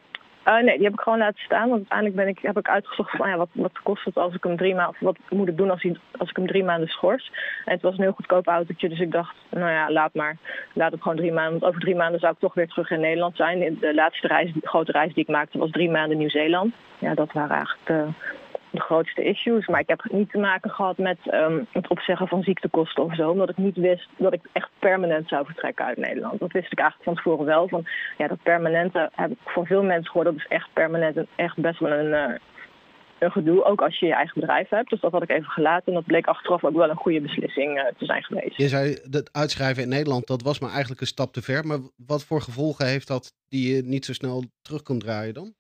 Uh, 0.48 0.54
nee, 0.64 0.76
die 0.76 0.84
heb 0.84 0.94
ik 0.94 1.00
gewoon 1.00 1.18
laten 1.20 1.44
staan. 1.44 1.70
Want 1.70 1.80
uiteindelijk 1.90 2.16
ben 2.16 2.28
ik, 2.28 2.40
heb 2.42 2.58
ik 2.58 2.70
uitgezocht 2.70 3.16
van 3.16 3.30
ja, 3.30 3.38
wat, 3.38 3.50
wat 3.52 3.80
kost 3.84 4.06
het 4.06 4.18
als 4.18 4.34
ik 4.34 4.44
hem 4.44 4.58
drie 4.58 4.76
maanden, 4.76 4.96
wat 5.00 5.18
moet 5.30 5.48
ik 5.48 5.58
doen 5.58 5.70
als, 5.70 5.88
als 6.18 6.30
ik 6.30 6.36
hem 6.36 6.48
drie 6.48 6.64
maanden 6.64 6.88
schors. 6.88 7.32
En 7.66 7.74
het 7.74 7.82
was 7.82 7.98
een 7.98 8.04
heel 8.04 8.12
goedkoop 8.12 8.48
autootje, 8.48 8.90
dus 8.90 9.00
ik 9.00 9.12
dacht, 9.12 9.36
nou 9.50 9.72
ja, 9.72 9.92
laat 9.92 10.14
maar. 10.14 10.38
Laat 10.74 10.92
het 10.92 11.02
gewoon 11.02 11.18
drie 11.18 11.32
maanden. 11.32 11.52
Want 11.52 11.64
over 11.64 11.82
drie 11.82 11.96
maanden 11.96 12.20
zou 12.20 12.34
ik 12.34 12.40
toch 12.40 12.54
weer 12.54 12.68
terug 12.68 12.92
in 12.92 13.00
Nederland 13.00 13.36
zijn. 13.36 13.78
De 13.80 13.94
laatste 13.94 14.28
reis, 14.28 14.52
grote 14.62 14.92
reis 14.92 15.14
die 15.14 15.24
ik 15.24 15.30
maakte 15.30 15.58
was 15.58 15.72
drie 15.72 15.90
maanden 15.90 16.18
Nieuw-Zeeland. 16.18 16.74
Ja, 17.00 17.14
dat 17.14 17.32
waren 17.32 17.56
eigenlijk 17.56 18.12
de 18.72 18.80
grootste 18.80 19.24
issues. 19.24 19.68
Maar 19.68 19.80
ik 19.80 19.88
heb 19.88 20.06
niet 20.12 20.32
te 20.32 20.38
maken 20.38 20.70
gehad 20.70 20.98
met 20.98 21.18
um, 21.34 21.68
het 21.72 21.88
opzeggen 21.88 22.28
van 22.28 22.44
ziektekosten 22.44 23.04
of 23.04 23.16
zo. 23.16 23.30
Omdat 23.30 23.50
ik 23.50 23.58
niet 23.58 23.78
wist 23.78 24.08
dat 24.18 24.34
ik 24.34 24.42
echt 24.52 24.70
permanent 24.80 25.28
zou 25.28 25.46
vertrekken 25.46 25.86
uit 25.86 25.98
Nederland. 25.98 26.40
Dat 26.40 26.52
wist 26.52 26.72
ik 26.72 26.80
eigenlijk 26.80 27.10
van 27.10 27.16
tevoren 27.16 27.46
wel. 27.46 27.68
Van, 27.68 27.86
ja, 28.18 28.28
dat 28.28 28.44
permanente 28.44 29.10
heb 29.16 29.32
ik 29.32 29.38
van 29.46 29.66
veel 29.66 29.84
mensen 29.84 30.06
gehoord. 30.06 30.26
Dat 30.26 30.36
is 30.36 30.48
echt 30.48 30.70
permanent 30.74 31.18
en 31.18 31.28
echt 31.36 31.58
best 31.58 31.80
wel 31.80 31.92
een, 31.92 32.30
uh, 32.30 32.36
een 33.20 33.32
gedoe. 33.32 33.64
Ook 33.64 33.82
als 33.82 34.00
je 34.00 34.06
je 34.06 34.14
eigen 34.14 34.40
bedrijf 34.40 34.70
hebt. 34.70 34.90
Dus 34.90 35.02
dat 35.02 35.12
had 35.12 35.24
ik 35.24 35.30
even 35.30 35.50
gelaten. 35.50 35.88
En 35.88 35.94
dat 35.94 36.06
bleek 36.06 36.28
achteraf 36.28 36.64
ook 36.64 36.76
wel 36.76 36.90
een 36.90 36.96
goede 36.96 37.22
beslissing 37.22 37.78
uh, 37.78 37.84
te 37.98 38.06
zijn 38.06 38.24
geweest. 38.24 38.58
Je 38.58 38.68
zei 38.68 38.98
dat 39.04 39.30
uitschrijven 39.34 39.84
in 39.84 39.90
Nederland, 39.90 40.28
dat 40.28 40.42
was 40.42 40.60
maar 40.60 40.72
eigenlijk 40.72 41.02
een 41.02 41.08
stap 41.08 41.34
te 41.34 41.42
ver. 41.42 41.66
Maar 41.66 41.80
wat 41.96 42.24
voor 42.24 42.42
gevolgen 42.42 42.88
heeft 42.88 43.08
dat 43.08 43.34
die 43.48 43.76
je 43.76 43.82
niet 43.84 44.06
zo 44.06 44.14
snel 44.14 44.44
terug 44.62 44.84
kunt 44.84 45.02
draaien 45.02 45.34
dan? 45.34 45.54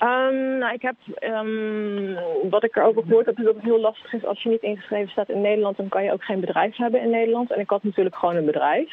Um, 0.00 0.58
nou, 0.58 0.74
ik 0.74 0.82
heb, 0.82 0.94
um, 1.22 2.18
wat 2.50 2.64
ik 2.64 2.76
erover 2.76 3.02
gehoord 3.02 3.26
heb, 3.26 3.36
dat 3.36 3.54
het 3.54 3.64
heel 3.64 3.80
lastig 3.80 4.12
is 4.12 4.24
als 4.24 4.42
je 4.42 4.48
niet 4.48 4.62
ingeschreven 4.62 5.10
staat 5.10 5.28
in 5.28 5.40
Nederland, 5.40 5.76
dan 5.76 5.88
kan 5.88 6.04
je 6.04 6.12
ook 6.12 6.24
geen 6.24 6.40
bedrijf 6.40 6.76
hebben 6.76 7.00
in 7.00 7.10
Nederland. 7.10 7.52
En 7.52 7.60
ik 7.60 7.70
had 7.70 7.82
natuurlijk 7.82 8.16
gewoon 8.16 8.36
een 8.36 8.44
bedrijf. 8.44 8.92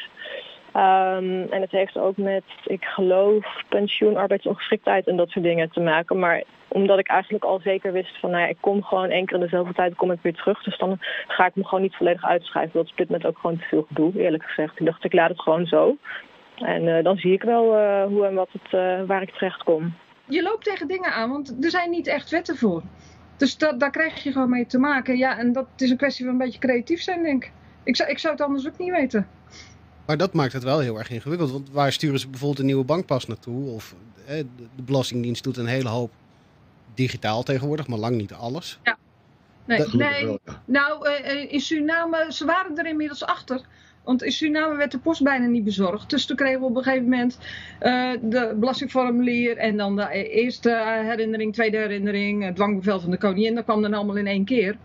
Um, 0.76 1.46
en 1.50 1.60
het 1.60 1.70
heeft 1.70 1.98
ook 1.98 2.16
met, 2.16 2.42
ik 2.64 2.84
geloof, 2.84 3.62
pensioen, 3.68 4.16
arbeidsongeschiktheid 4.16 5.06
en 5.06 5.16
dat 5.16 5.30
soort 5.30 5.44
dingen 5.44 5.70
te 5.70 5.80
maken. 5.80 6.18
Maar 6.18 6.42
omdat 6.68 6.98
ik 6.98 7.08
eigenlijk 7.08 7.44
al 7.44 7.60
zeker 7.60 7.92
wist 7.92 8.18
van, 8.18 8.30
nou 8.30 8.42
ja, 8.42 8.48
ik 8.48 8.56
kom 8.60 8.82
gewoon 8.82 9.10
één 9.10 9.26
keer 9.26 9.36
in 9.36 9.42
dezelfde 9.42 9.74
tijd 9.74 9.94
kom 9.94 10.10
ik 10.10 10.22
weer 10.22 10.34
terug. 10.34 10.62
Dus 10.62 10.78
dan 10.78 10.98
ga 11.26 11.46
ik 11.46 11.54
me 11.54 11.64
gewoon 11.64 11.82
niet 11.82 11.96
volledig 11.96 12.24
uitschrijven. 12.24 12.72
Dat 12.72 12.84
is 12.84 12.90
op 12.90 12.96
dit 12.96 13.08
moment 13.08 13.26
ook 13.26 13.38
gewoon 13.38 13.58
te 13.58 13.64
veel 13.64 13.84
gedoe, 13.88 14.12
eerlijk 14.16 14.44
gezegd. 14.44 14.80
Ik 14.80 14.86
dacht, 14.86 15.04
ik 15.04 15.12
laat 15.12 15.28
het 15.28 15.40
gewoon 15.40 15.66
zo. 15.66 15.96
En 16.54 16.82
uh, 16.82 17.02
dan 17.02 17.16
zie 17.16 17.32
ik 17.32 17.42
wel 17.42 17.78
uh, 17.78 18.04
hoe 18.04 18.26
en 18.26 18.34
wat 18.34 18.48
het, 18.52 18.72
uh, 18.72 19.06
waar 19.06 19.22
ik 19.22 19.30
terecht 19.30 19.62
kom 19.62 19.94
je 20.32 20.42
loopt 20.42 20.64
tegen 20.64 20.88
dingen 20.88 21.12
aan, 21.12 21.30
want 21.30 21.64
er 21.64 21.70
zijn 21.70 21.90
niet 21.90 22.06
echt 22.06 22.30
wetten 22.30 22.56
voor. 22.56 22.82
Dus 23.36 23.56
dat, 23.56 23.80
daar 23.80 23.90
krijg 23.90 24.22
je 24.22 24.32
gewoon 24.32 24.50
mee 24.50 24.66
te 24.66 24.78
maken. 24.78 25.16
Ja, 25.16 25.38
en 25.38 25.52
dat 25.52 25.66
is 25.76 25.90
een 25.90 25.96
kwestie 25.96 26.24
van 26.24 26.34
een 26.34 26.40
beetje 26.40 26.58
creatief 26.58 27.02
zijn, 27.02 27.22
denk 27.22 27.44
ik. 27.44 27.52
Ik 27.82 27.96
zou, 27.96 28.10
ik 28.10 28.18
zou 28.18 28.32
het 28.32 28.42
anders 28.42 28.66
ook 28.66 28.78
niet 28.78 28.90
weten. 28.90 29.28
Maar 30.06 30.16
dat 30.16 30.32
maakt 30.32 30.52
het 30.52 30.62
wel 30.62 30.78
heel 30.78 30.98
erg 30.98 31.10
ingewikkeld. 31.10 31.50
Want 31.50 31.70
waar 31.70 31.92
sturen 31.92 32.18
ze 32.18 32.28
bijvoorbeeld 32.28 32.58
een 32.60 32.66
nieuwe 32.66 32.84
bankpas 32.84 33.26
naartoe? 33.26 33.70
Of 33.70 33.94
hè, 34.24 34.42
de 34.76 34.82
Belastingdienst 34.82 35.44
doet 35.44 35.56
een 35.56 35.66
hele 35.66 35.88
hoop 35.88 36.10
digitaal 36.94 37.42
tegenwoordig, 37.42 37.86
maar 37.86 37.98
lang 37.98 38.16
niet 38.16 38.32
alles. 38.32 38.78
Ja. 38.82 38.96
Nee, 39.64 39.86
nee. 39.92 40.38
nou 40.64 41.08
uh, 41.08 41.52
in 41.52 41.60
Suriname, 41.60 42.26
ze 42.28 42.44
waren 42.44 42.78
er 42.78 42.86
inmiddels 42.86 43.24
achter. 43.24 43.60
Want 44.04 44.22
in 44.22 44.32
Suriname 44.32 44.76
werd 44.76 44.90
de 44.90 44.98
post 44.98 45.22
bijna 45.22 45.46
niet 45.46 45.64
bezorgd. 45.64 46.10
Dus 46.10 46.26
toen 46.26 46.36
kregen 46.36 46.60
we 46.60 46.66
op 46.66 46.76
een 46.76 46.82
gegeven 46.82 47.08
moment 47.08 47.38
uh, 47.82 48.12
de 48.22 48.56
belastingformulier 48.56 49.56
en 49.56 49.76
dan 49.76 49.96
de 49.96 50.28
eerste 50.28 51.00
herinnering, 51.04 51.52
tweede 51.52 51.76
herinnering, 51.76 52.44
het 52.44 52.56
dwangbevel 52.56 53.00
van 53.00 53.10
de 53.10 53.18
koningin. 53.18 53.54
Dat 53.54 53.64
kwam 53.64 53.82
dan 53.82 53.94
allemaal 53.94 54.16
in 54.16 54.26
één 54.26 54.44
keer. 54.44 54.76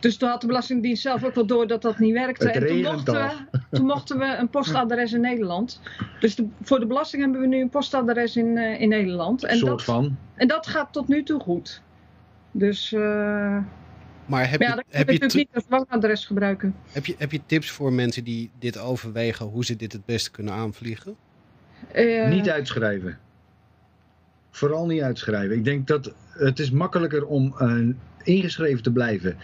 Dus 0.00 0.16
toen 0.16 0.28
had 0.28 0.40
de 0.40 0.46
Belastingdienst 0.46 1.02
zelf 1.02 1.24
ook 1.24 1.34
wel 1.34 1.46
door 1.46 1.66
dat 1.66 1.82
dat 1.82 1.98
niet 1.98 2.12
werkte. 2.12 2.46
Het 2.46 2.56
en 2.56 2.66
toen 2.66 2.82
mochten, 2.82 3.14
we, 3.14 3.60
toen 3.70 3.86
mochten 3.86 4.18
we 4.18 4.24
een 4.24 4.48
postadres 4.48 5.12
in 5.12 5.20
Nederland. 5.20 5.80
Dus 6.20 6.34
de, 6.34 6.46
voor 6.62 6.80
de 6.80 6.86
belasting 6.86 7.22
hebben 7.22 7.40
we 7.40 7.46
nu 7.46 7.60
een 7.60 7.68
postadres 7.68 8.36
in, 8.36 8.46
uh, 8.46 8.80
in 8.80 8.88
Nederland. 8.88 9.44
En 9.44 9.56
soort 9.56 9.70
dat, 9.70 9.82
van. 9.82 10.16
En 10.34 10.48
dat 10.48 10.66
gaat 10.66 10.92
tot 10.92 11.08
nu 11.08 11.22
toe 11.22 11.40
goed. 11.40 11.82
Dus... 12.50 12.92
Uh, 12.92 13.58
maar 14.26 14.50
heb 14.50 14.60
ja, 14.60 14.74
je, 14.74 14.96
heb 14.96 15.06
natuurlijk 15.06 15.34
niet 15.34 15.64
dwangadres 15.66 16.26
gebruiken. 16.26 16.74
Heb 16.92 17.06
je, 17.06 17.14
heb 17.18 17.32
je 17.32 17.40
tips 17.46 17.70
voor 17.70 17.92
mensen 17.92 18.24
die 18.24 18.50
dit 18.58 18.78
overwegen, 18.78 19.46
hoe 19.46 19.64
ze 19.64 19.76
dit 19.76 19.92
het 19.92 20.04
beste 20.04 20.30
kunnen 20.30 20.52
aanvliegen? 20.52 21.16
Uh, 21.94 22.28
Niet 22.28 22.50
uitschrijven. 22.50 23.18
Vooral 24.50 24.86
niet 24.86 25.02
uitschrijven. 25.02 25.56
Ik 25.56 25.64
denk 25.64 25.86
dat 25.86 26.14
het 26.28 26.58
is 26.58 26.70
makkelijker 26.70 27.26
om 27.26 27.54
uh, 27.58 27.94
ingeschreven 28.22 28.82
te 28.82 28.92
blijven. 28.92 29.36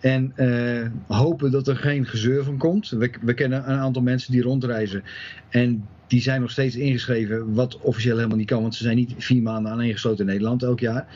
En 0.00 0.32
uh, 0.36 1.16
hopen 1.18 1.50
dat 1.50 1.68
er 1.68 1.76
geen 1.76 2.06
gezeur 2.06 2.44
van 2.44 2.56
komt. 2.56 2.88
We, 2.88 3.10
we 3.20 3.34
kennen 3.34 3.70
een 3.70 3.78
aantal 3.78 4.02
mensen 4.02 4.32
die 4.32 4.42
rondreizen. 4.42 5.02
En 5.48 5.86
die 6.06 6.20
zijn 6.20 6.40
nog 6.40 6.50
steeds 6.50 6.76
ingeschreven. 6.76 7.54
Wat 7.54 7.80
officieel 7.80 8.16
helemaal 8.16 8.36
niet 8.36 8.46
kan. 8.46 8.62
Want 8.62 8.74
ze 8.74 8.82
zijn 8.82 8.96
niet 8.96 9.14
vier 9.18 9.42
maanden 9.42 9.72
aaneengesloten 9.72 10.20
in 10.20 10.26
Nederland 10.26 10.62
elk 10.62 10.80
jaar. 10.80 11.06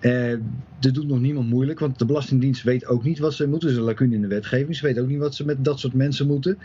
Uh, 0.00 0.34
dat 0.78 0.94
doet 0.94 1.08
nog 1.08 1.20
niemand 1.20 1.48
moeilijk, 1.48 1.78
want 1.78 1.98
de 1.98 2.04
Belastingdienst 2.04 2.62
weet 2.62 2.86
ook 2.86 3.04
niet 3.04 3.18
wat 3.18 3.34
ze 3.34 3.48
moeten. 3.48 3.68
Er 3.68 3.74
is 3.74 3.80
een 3.80 3.86
lacune 3.86 4.14
in 4.14 4.20
de 4.20 4.26
wetgeving. 4.26 4.76
Ze 4.76 4.86
weten 4.86 5.02
ook 5.02 5.08
niet 5.08 5.18
wat 5.18 5.34
ze 5.34 5.44
met 5.44 5.64
dat 5.64 5.80
soort 5.80 5.94
mensen 5.94 6.26
moeten. 6.26 6.58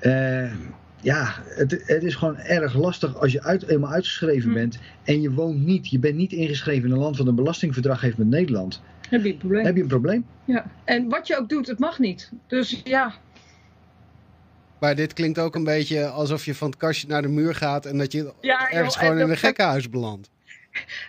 Uh, 0.00 0.52
ja, 1.00 1.34
het, 1.44 1.82
het 1.86 2.02
is 2.02 2.14
gewoon 2.14 2.36
erg 2.36 2.74
lastig 2.74 3.16
als 3.20 3.32
je 3.32 3.42
uit, 3.42 3.66
eenmaal 3.68 3.90
uitgeschreven 3.90 4.48
Hm. 4.48 4.54
bent 4.54 4.78
en 5.04 5.20
je 5.20 5.32
woont 5.32 5.64
niet, 5.64 5.88
je 5.88 5.98
bent 5.98 6.16
niet 6.16 6.32
ingeschreven 6.32 6.88
in 6.88 6.94
een 6.94 7.00
land 7.00 7.16
wat 7.16 7.26
een 7.26 7.34
belastingverdrag 7.34 8.00
heeft 8.00 8.18
met 8.18 8.26
Nederland. 8.28 8.82
Heb 9.08 9.24
je 9.24 9.32
een 9.32 9.38
probleem. 9.38 9.64
Heb 9.64 9.76
je 9.76 9.82
een 9.82 9.88
probleem? 9.88 10.24
Ja. 10.44 10.70
En 10.84 11.08
wat 11.08 11.26
je 11.26 11.38
ook 11.38 11.48
doet, 11.48 11.66
het 11.66 11.78
mag 11.78 11.98
niet. 11.98 12.30
Dus 12.46 12.80
ja, 12.84 13.14
Maar 14.80 14.94
dit 14.94 15.12
klinkt 15.12 15.38
ook 15.38 15.54
een 15.54 15.64
beetje 15.64 16.06
alsof 16.06 16.44
je 16.44 16.54
van 16.54 16.68
het 16.68 16.78
kastje 16.78 17.06
naar 17.08 17.22
de 17.22 17.28
muur 17.28 17.54
gaat 17.54 17.86
en 17.86 17.98
dat 17.98 18.12
je 18.12 18.32
Ja, 18.40 18.70
ergens 18.70 18.94
joh, 18.94 19.02
gewoon 19.04 19.18
in 19.20 19.30
een 19.30 19.36
gekkenhuis 19.36 19.88
belandt. 19.90 20.30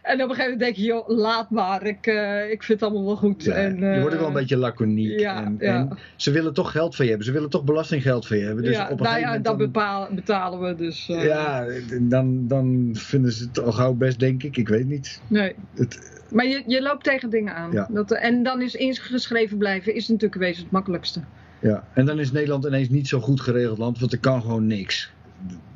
En 0.04 0.13
op 0.23 0.30
een 0.30 0.36
gegeven 0.36 0.43
moment 0.43 0.60
denk 0.60 0.76
je, 0.76 0.84
joh, 0.84 1.08
laat 1.10 1.49
maar. 1.49 1.86
Ik, 1.86 2.08
eh, 2.08 2.52
ik 2.52 2.63
vind 2.63 2.80
het 2.80 2.89
allemaal 2.89 3.06
wel 3.08 3.15
goed. 3.15 3.43
Ja, 3.43 3.54
en, 3.54 3.78
je 3.78 3.99
wordt 3.99 4.13
ook 4.15 4.19
wel 4.19 4.30
een 4.30 4.34
eh, 4.34 4.39
beetje 4.39 4.58
laconiek. 4.58 5.19
ja, 5.19 5.43
en, 5.45 5.56
ja. 5.60 5.76
en 5.76 5.97
ze 6.15 6.32
willen 6.32 6.54
toch 6.54 6.71
geld 6.71 6.95
van 6.95 7.04
je 7.06 7.10
hebben. 7.10 7.28
Ze 7.30 7.34
willen 7.34 7.49
toch 7.49 7.63
belastinggeld 7.63 8.28
van 8.28 8.38
je 8.38 8.43
hebben. 8.43 8.63
Dus 8.63 8.76
ja, 8.76 8.84
op 8.84 8.89
een 8.89 8.95
nou 8.95 9.08
gegeven 9.08 9.21
ja, 9.21 9.28
moment 9.28 9.45
dat 9.45 9.58
dan- 9.58 9.67
bepalen, 9.71 10.15
betalen 10.15 10.60
we 10.60 10.76
dus. 10.76 11.10
eh, 11.10 11.23
Ja, 11.26 11.65
dan, 12.02 12.47
dan 12.47 12.89
vinden 12.93 13.32
ze 13.32 13.43
het 13.47 13.60
al 13.60 13.71
gauw 13.71 13.93
best, 13.93 14.19
denk 14.19 14.43
ik. 14.43 14.58
Ik 14.58 14.67
weet 14.67 14.88
niet. 14.88 15.21
Nee. 15.28 15.56
Het, 15.76 16.21
Maar 16.32 16.45
je, 16.45 16.63
je 16.67 16.82
loopt 16.82 17.04
tegen 17.04 17.30
dingen 17.30 17.56
aan. 17.56 17.88
Dat, 17.89 18.12
en 18.12 18.43
dan 18.43 18.62
is 18.62 18.76
ingeschreven 18.76 19.58
blijven 19.58 19.95
is 19.95 20.08
natuurlijk 20.08 20.41
wezen 20.41 20.63
het 20.63 20.71
makkelijkste. 20.71 21.19
ja. 21.60 21.88
En 21.93 22.06
dan 22.06 22.19
is 22.19 22.32
Nederland 22.32 22.65
ineens 22.65 22.89
niet 22.89 23.08
zo 23.08 23.19
goed 23.19 23.41
geregeld 23.41 23.78
land, 23.78 23.99
want 23.99 24.12
er 24.12 24.19
kan 24.19 24.41
gewoon 24.41 24.67
niks. 24.67 25.12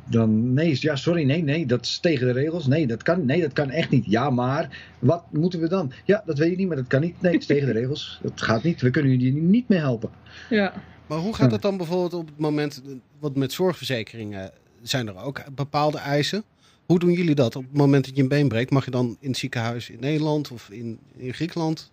Dan, 0.09 0.53
nee, 0.53 0.77
ja, 0.79 0.95
sorry, 0.95 1.23
nee, 1.23 1.43
nee, 1.43 1.65
dat 1.65 1.85
is 1.85 1.99
tegen 1.99 2.27
de 2.27 2.33
regels. 2.33 2.67
Nee, 2.67 2.87
dat 2.87 3.03
kan, 3.03 3.25
nee, 3.25 3.41
dat 3.41 3.53
kan 3.53 3.69
echt 3.69 3.89
niet. 3.89 4.05
Ja, 4.05 4.29
maar 4.29 4.77
wat 4.99 5.23
moeten 5.31 5.59
we 5.59 5.67
dan? 5.67 5.91
Ja, 6.05 6.23
dat 6.25 6.37
weet 6.37 6.49
je 6.49 6.55
niet, 6.57 6.67
maar 6.67 6.75
dat 6.75 6.87
kan 6.87 7.01
niet. 7.01 7.21
Nee, 7.21 7.31
het 7.31 7.41
is 7.41 7.47
tegen 7.47 7.67
de 7.67 7.73
regels. 7.73 8.19
Dat 8.21 8.41
gaat 8.41 8.63
niet. 8.63 8.81
We 8.81 8.89
kunnen 8.89 9.11
jullie 9.11 9.33
niet 9.33 9.67
meer 9.67 9.79
helpen. 9.79 10.09
Ja. 10.49 10.73
Maar 11.07 11.17
hoe 11.17 11.35
gaat 11.35 11.51
het 11.51 11.61
dan 11.61 11.77
bijvoorbeeld 11.77 12.13
op 12.13 12.27
het 12.27 12.37
moment, 12.37 12.81
wat 13.19 13.35
met 13.35 13.51
zorgverzekeringen, 13.51 14.51
zijn 14.81 15.07
er 15.07 15.23
ook 15.23 15.55
bepaalde 15.55 15.97
eisen? 15.97 16.43
Hoe 16.85 16.99
doen 16.99 17.11
jullie 17.11 17.35
dat? 17.35 17.55
Op 17.55 17.63
het 17.63 17.77
moment 17.77 18.05
dat 18.05 18.15
je 18.15 18.21
een 18.21 18.27
been 18.27 18.47
breekt, 18.47 18.71
mag 18.71 18.85
je 18.85 18.91
dan 18.91 19.17
in 19.19 19.29
het 19.29 19.37
ziekenhuis 19.37 19.89
in 19.89 19.99
Nederland 19.99 20.51
of 20.51 20.69
in, 20.69 20.99
in 21.15 21.33
Griekenland? 21.33 21.91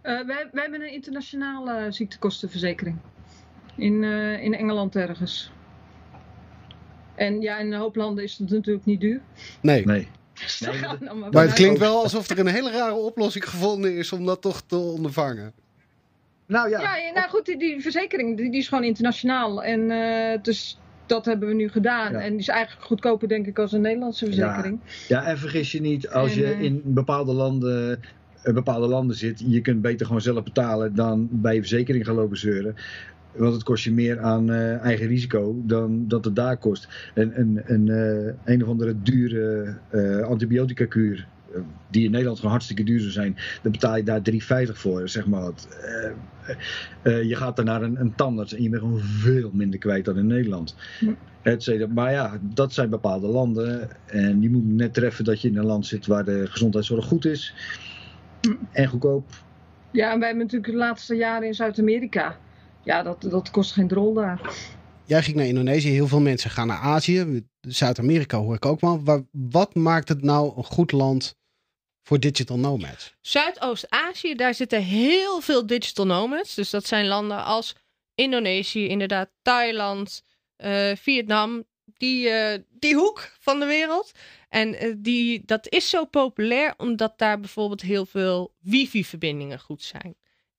Eh, 0.00 0.12
wij, 0.12 0.48
wij 0.52 0.62
hebben 0.62 0.80
een 0.80 0.92
internationale 0.92 1.92
ziektekostenverzekering. 1.92 2.96
In, 3.76 4.04
eh, 4.04 4.42
in 4.42 4.54
Engeland 4.54 4.96
ergens. 4.96 5.50
En 7.16 7.40
ja, 7.40 7.58
in 7.58 7.72
een 7.72 7.78
hoop 7.78 7.96
landen 7.96 8.24
is 8.24 8.38
het 8.38 8.50
natuurlijk 8.50 8.86
niet 8.86 9.00
duur. 9.00 9.20
Nee. 9.60 9.84
Nee. 9.84 10.08
Dus 10.34 10.60
maar 10.60 11.30
Maar 11.30 11.44
het 11.44 11.52
klinkt 11.52 11.78
wel 11.78 12.02
alsof 12.02 12.30
er 12.30 12.38
een 12.38 12.46
hele 12.46 12.70
rare 12.70 12.94
oplossing 12.94 13.48
gevonden 13.48 13.96
is 13.96 14.12
om 14.12 14.26
dat 14.26 14.40
toch 14.40 14.62
te 14.66 14.76
ondervangen. 14.76 15.52
Nou 16.46 16.70
ja, 16.70 16.80
Ja, 16.80 16.96
ja, 16.96 17.12
nou 17.12 17.28
goed, 17.28 17.46
die, 17.46 17.58
die 17.58 17.80
verzekering 17.80 18.36
die, 18.36 18.50
die 18.50 18.60
is 18.60 18.68
gewoon 18.68 18.84
internationaal. 18.84 19.62
En 19.62 19.90
eh, 19.90 20.42
dus 20.42 20.78
dat 21.06 21.24
hebben 21.24 21.48
we 21.48 21.54
nu 21.54 21.68
gedaan. 21.68 22.12
Ja. 22.12 22.20
En 22.20 22.30
die 22.30 22.40
is 22.40 22.48
eigenlijk 22.48 22.86
goedkoper, 22.86 23.28
denk 23.28 23.46
ik, 23.46 23.58
als 23.58 23.72
een 23.72 23.80
Nederlandse 23.80 24.24
verzekering. 24.24 24.80
Ja, 25.08 25.24
en 25.24 25.38
vergis 25.38 25.72
je 25.72 25.80
niet, 25.80 26.08
als 26.08 26.30
En, 26.30 26.38
je 26.38 26.46
eh, 26.46 26.60
in 26.60 26.82
bepaalde 26.84 27.32
landen, 27.32 28.00
eh, 28.42 28.54
bepaalde 28.54 28.86
landen 28.86 29.16
zit, 29.16 29.42
je 29.46 29.60
kunt 29.60 29.82
beter 29.82 30.06
gewoon 30.06 30.20
zelf 30.20 30.44
betalen 30.44 30.94
dan 30.94 31.28
bij 31.30 31.54
je 31.54 31.60
verzekering 31.60 32.04
gaan 32.04 32.14
lopen 32.14 32.38
zeuren. 32.38 32.76
Want 33.36 33.54
het 33.54 33.62
kost 33.62 33.84
je 33.84 33.92
meer 33.92 34.20
aan 34.20 34.52
eh, 34.52 34.78
eigen 34.78 35.06
risico 35.06 35.62
dan 35.64 36.08
dat 36.08 36.24
het 36.24 36.36
daar 36.36 36.56
kost. 36.56 36.88
En 37.14 37.40
een, 37.40 37.62
een, 37.64 37.88
eh, 37.88 38.34
een 38.54 38.62
of 38.62 38.68
andere 38.68 39.02
dure 39.02 39.76
eh 39.90 40.20
antibiotica 40.20 40.84
kuur, 40.84 41.28
die 41.90 42.04
in 42.04 42.10
Nederland 42.10 42.36
gewoon 42.36 42.50
hartstikke 42.50 42.82
duur 42.82 43.00
zou 43.00 43.12
zijn, 43.12 43.36
dan 43.62 43.72
betaal 43.72 43.96
je 43.96 44.02
daar 44.02 44.22
3,50 44.22 44.78
voor, 44.78 45.08
zeg 45.08 45.26
maar 45.26 45.40
wat. 45.40 45.68
Je 47.02 47.34
gaat 47.36 47.56
dan 47.56 47.64
naar 47.64 47.82
een, 47.82 48.00
een 48.00 48.14
tandarts 48.14 48.54
en 48.54 48.62
je 48.62 48.68
bent 48.68 48.82
gewoon 48.82 49.00
veel 49.00 49.50
minder 49.52 49.78
kwijt 49.78 50.04
dan 50.04 50.18
in 50.18 50.26
Nederland. 50.26 50.76
Hm. 50.98 51.12
Et 51.42 51.62
cetera. 51.62 51.92
Maar 51.92 52.12
ja, 52.12 52.38
dat 52.42 52.72
zijn 52.72 52.90
bepaalde 52.90 53.26
landen. 53.26 53.88
En 54.06 54.42
je 54.42 54.50
moet 54.50 54.66
net 54.66 54.94
treffen 54.94 55.24
dat 55.24 55.40
je 55.40 55.48
in 55.48 55.56
een 55.56 55.64
land 55.64 55.86
zit 55.86 56.06
waar 56.06 56.24
de 56.24 56.46
gezondheidszorg 56.46 57.04
goed 57.04 57.24
is. 57.24 57.54
Hm. 58.40 58.54
En 58.72 58.88
goedkoop. 58.88 59.30
Ja, 59.90 60.12
en 60.12 60.18
wij 60.18 60.28
hebben 60.28 60.44
natuurlijk 60.44 60.72
de 60.72 60.78
laatste 60.78 61.14
jaren 61.14 61.46
in 61.46 61.54
Zuid-Amerika. 61.54 62.36
Ja, 62.86 63.02
dat, 63.02 63.22
dat 63.22 63.50
kost 63.50 63.72
geen 63.72 63.88
drol 63.88 64.14
daar. 64.14 64.40
Jij 65.04 65.22
ging 65.22 65.36
naar 65.36 65.46
Indonesië, 65.46 65.90
heel 65.90 66.06
veel 66.08 66.20
mensen 66.20 66.50
gaan 66.50 66.66
naar 66.66 66.78
Azië. 66.78 67.46
Zuid-Amerika 67.60 68.38
hoor 68.38 68.54
ik 68.54 68.66
ook 68.66 68.80
wel. 68.80 69.04
Waar- 69.04 69.26
wat 69.30 69.74
maakt 69.74 70.08
het 70.08 70.22
nou 70.22 70.56
een 70.56 70.64
goed 70.64 70.92
land 70.92 71.36
voor 72.02 72.20
digital 72.20 72.58
nomads? 72.58 73.14
Zuidoost-Azië, 73.20 74.34
daar 74.34 74.54
zitten 74.54 74.82
heel 74.82 75.40
veel 75.40 75.66
digital 75.66 76.06
nomads. 76.06 76.54
Dus 76.54 76.70
dat 76.70 76.86
zijn 76.86 77.06
landen 77.06 77.44
als 77.44 77.74
Indonesië, 78.14 78.86
inderdaad, 78.86 79.30
Thailand, 79.42 80.22
eh, 80.56 80.96
Vietnam. 80.96 81.64
Die, 81.84 82.28
eh, 82.28 82.62
die 82.70 82.94
hoek 82.94 83.32
van 83.40 83.60
de 83.60 83.66
wereld. 83.66 84.12
En 84.48 84.74
eh, 84.74 84.94
die, 84.96 85.42
dat 85.44 85.68
is 85.68 85.90
zo 85.90 86.04
populair 86.04 86.74
omdat 86.76 87.18
daar 87.18 87.40
bijvoorbeeld 87.40 87.82
heel 87.82 88.06
veel 88.06 88.54
wifi-verbindingen 88.58 89.60
goed 89.60 89.82
zijn. 89.82 90.16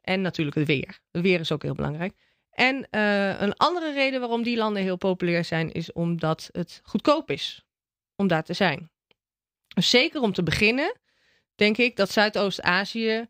En 0.08 0.22
natuurlijk 0.22 0.58
het 0.58 0.68
weer. 0.68 1.00
Het 1.12 1.22
weer 1.22 1.40
is 1.40 1.52
ook 1.52 1.62
heel 1.62 1.74
belangrijk. 1.74 2.14
En 2.52 2.88
eh, 2.90 3.42
een 3.42 3.54
andere 3.54 3.94
reden 3.94 4.20
waarom 4.20 4.44
die 4.44 4.58
landen 4.58 4.82
heel 4.84 4.98
populair 4.98 5.46
zijn, 5.46 5.72
is 5.72 5.92
omdat 5.92 6.50
het 6.52 6.82
goedkoop 6.84 7.32
is 7.32 7.66
om 8.16 8.28
daar 8.28 8.44
te 8.44 8.54
zijn. 8.54 8.92
Dus 9.68 9.90
zeker 9.90 10.22
om 10.22 10.34
te 10.34 10.44
beginnen, 10.44 10.98
denk 11.56 11.78
ik 11.78 11.96
dat 11.96 12.12
Zuidoost-Azië 12.12 13.28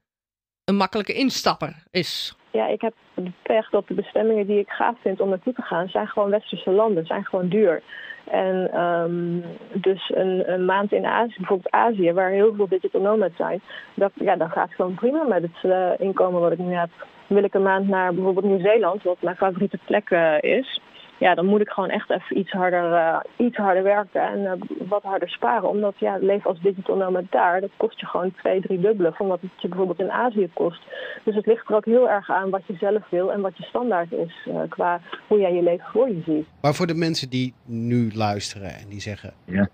een 0.64 0.76
makkelijke 0.76 1.14
instapper 1.14 1.84
is. 1.92 2.36
Ja, 2.58 2.68
ik 2.68 2.82
heb 2.82 2.94
de 3.14 3.32
pech 3.42 3.70
dat 3.70 3.88
de 3.88 3.94
bestemmingen 3.94 4.48
die 4.48 4.60
ik 4.60 4.70
gaaf 4.70 4.96
vind 5.02 5.22
om 5.22 5.30
naartoe 5.30 5.54
te 5.54 5.62
gaan, 5.62 5.88
zijn 5.88 6.08
gewoon 6.08 6.30
westerse 6.30 6.72
landen, 6.72 7.06
zijn 7.06 7.26
gewoon 7.26 7.48
duur. 7.48 7.82
En 8.24 8.72
ehm, 8.74 9.40
dus 9.82 10.12
een, 10.14 10.52
een 10.54 10.66
maand 10.66 10.92
in 10.92 11.06
Azië, 11.06 11.36
bijvoorbeeld 11.38 11.74
Azië, 11.74 12.14
waar 12.14 12.30
heel 12.30 12.54
veel 12.56 12.68
digital 12.68 13.02
nomads 13.02 13.36
zijn, 13.36 13.62
dat, 13.94 14.12
ja, 14.14 14.36
dan 14.36 14.50
gaat 14.50 14.68
het 14.68 14.76
gewoon 14.76 14.94
prima 14.94 15.24
met 15.24 15.42
het 15.42 15.72
eh, 15.72 15.90
inkomen 15.98 16.42
wat 16.42 16.52
ik 16.52 16.58
nu 16.58 16.74
heb. 16.74 16.90
Wil 17.28 17.44
ik 17.44 17.54
een 17.54 17.62
maand 17.62 17.88
naar 17.88 18.14
bijvoorbeeld 18.14 18.46
Nieuw-Zeeland, 18.46 19.04
wat 19.04 19.22
mijn 19.22 19.36
favoriete 19.36 19.80
plek 19.86 20.10
eh, 20.10 20.42
is, 20.42 20.82
ja, 21.20 21.36
dan 21.36 21.46
moet 21.46 21.62
ik 21.62 21.70
gewoon 21.70 21.90
echt 21.90 22.10
even 22.10 22.38
iets 22.38 22.52
harder, 22.52 22.94
eh, 22.94 23.20
iets 23.46 23.58
harder 23.58 23.84
werken 23.84 24.22
en 24.22 24.46
eh, 24.46 24.88
wat 24.90 25.04
harder 25.04 25.30
sparen. 25.30 25.70
Omdat 25.70 25.94
ja, 25.98 26.14
het 26.14 26.24
leven 26.24 26.50
als 26.50 26.62
digital 26.62 26.96
nomad 26.96 27.24
daar, 27.30 27.62
dat 27.62 27.70
kost 27.78 28.00
je 28.00 28.06
gewoon 28.06 28.34
twee, 28.36 28.62
drie 28.62 28.80
dubbele 28.80 29.12
van 29.12 29.28
wat 29.28 29.42
het 29.42 29.52
je 29.58 29.68
bijvoorbeeld 29.68 30.00
in 30.00 30.12
Azië 30.12 30.50
kost. 30.54 30.82
Dus 31.24 31.36
het 31.36 31.46
ligt 31.46 31.70
er 31.70 31.76
ook 31.76 31.86
heel 31.86 32.10
erg 32.10 32.30
aan 32.30 32.50
wat 32.50 32.62
je 32.66 32.76
zelf 32.80 33.10
wil 33.10 33.32
en 33.32 33.42
wat 33.42 33.58
je 33.58 33.64
standaard 33.64 34.12
is 34.12 34.48
eh, 34.48 34.62
qua 34.70 35.02
hoe 35.28 35.40
jij 35.40 35.54
je 35.54 35.64
leven 35.64 35.86
voor 35.92 36.10
je 36.10 36.22
ziet. 36.26 36.46
Maar 36.62 36.74
voor 36.74 36.88
de 36.88 36.96
mensen 36.96 37.30
die 37.30 37.54
nu 37.66 38.12
luisteren 38.14 38.76
en 38.76 38.90
die 38.90 39.02
zeggen: 39.02 39.34
Ja. 39.46 39.70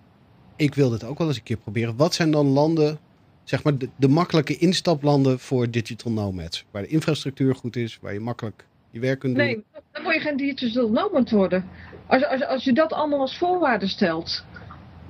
Ik 0.56 0.76
wil 0.76 0.90
dit 0.90 1.04
ook 1.04 1.18
wel 1.18 1.28
eens 1.28 1.38
een 1.38 1.44
keer 1.44 1.58
proberen. 1.58 1.98
Wat 1.98 2.14
zijn 2.14 2.32
dan 2.32 2.48
landen, 2.48 2.98
zeg 3.44 3.64
maar 3.64 3.78
de, 3.78 3.90
de 3.96 4.08
makkelijke 4.08 4.58
instaplanden 4.58 5.40
voor 5.40 5.70
digital 5.70 6.12
nomads? 6.12 6.66
Waar 6.72 6.82
de 6.82 6.88
infrastructuur 6.88 7.56
goed 7.56 7.76
is, 7.76 8.00
waar 8.02 8.14
je 8.14 8.20
makkelijk 8.20 8.66
je 8.94 9.00
werk 9.00 9.20
kunt 9.20 9.36
doen. 9.36 9.46
Nee, 9.46 9.64
dan 9.92 10.04
word 10.04 10.16
je 10.16 10.22
geen 10.22 10.38
digital 10.38 10.90
nomad 10.90 11.32
worden. 11.32 11.66
Als, 12.08 12.26
als, 12.26 12.46
als 12.46 12.64
je 12.64 12.74
dat 12.74 12.94
allemaal 12.94 13.20
als 13.20 13.38
voorwaarde 13.38 13.88
stelt, 13.88 14.46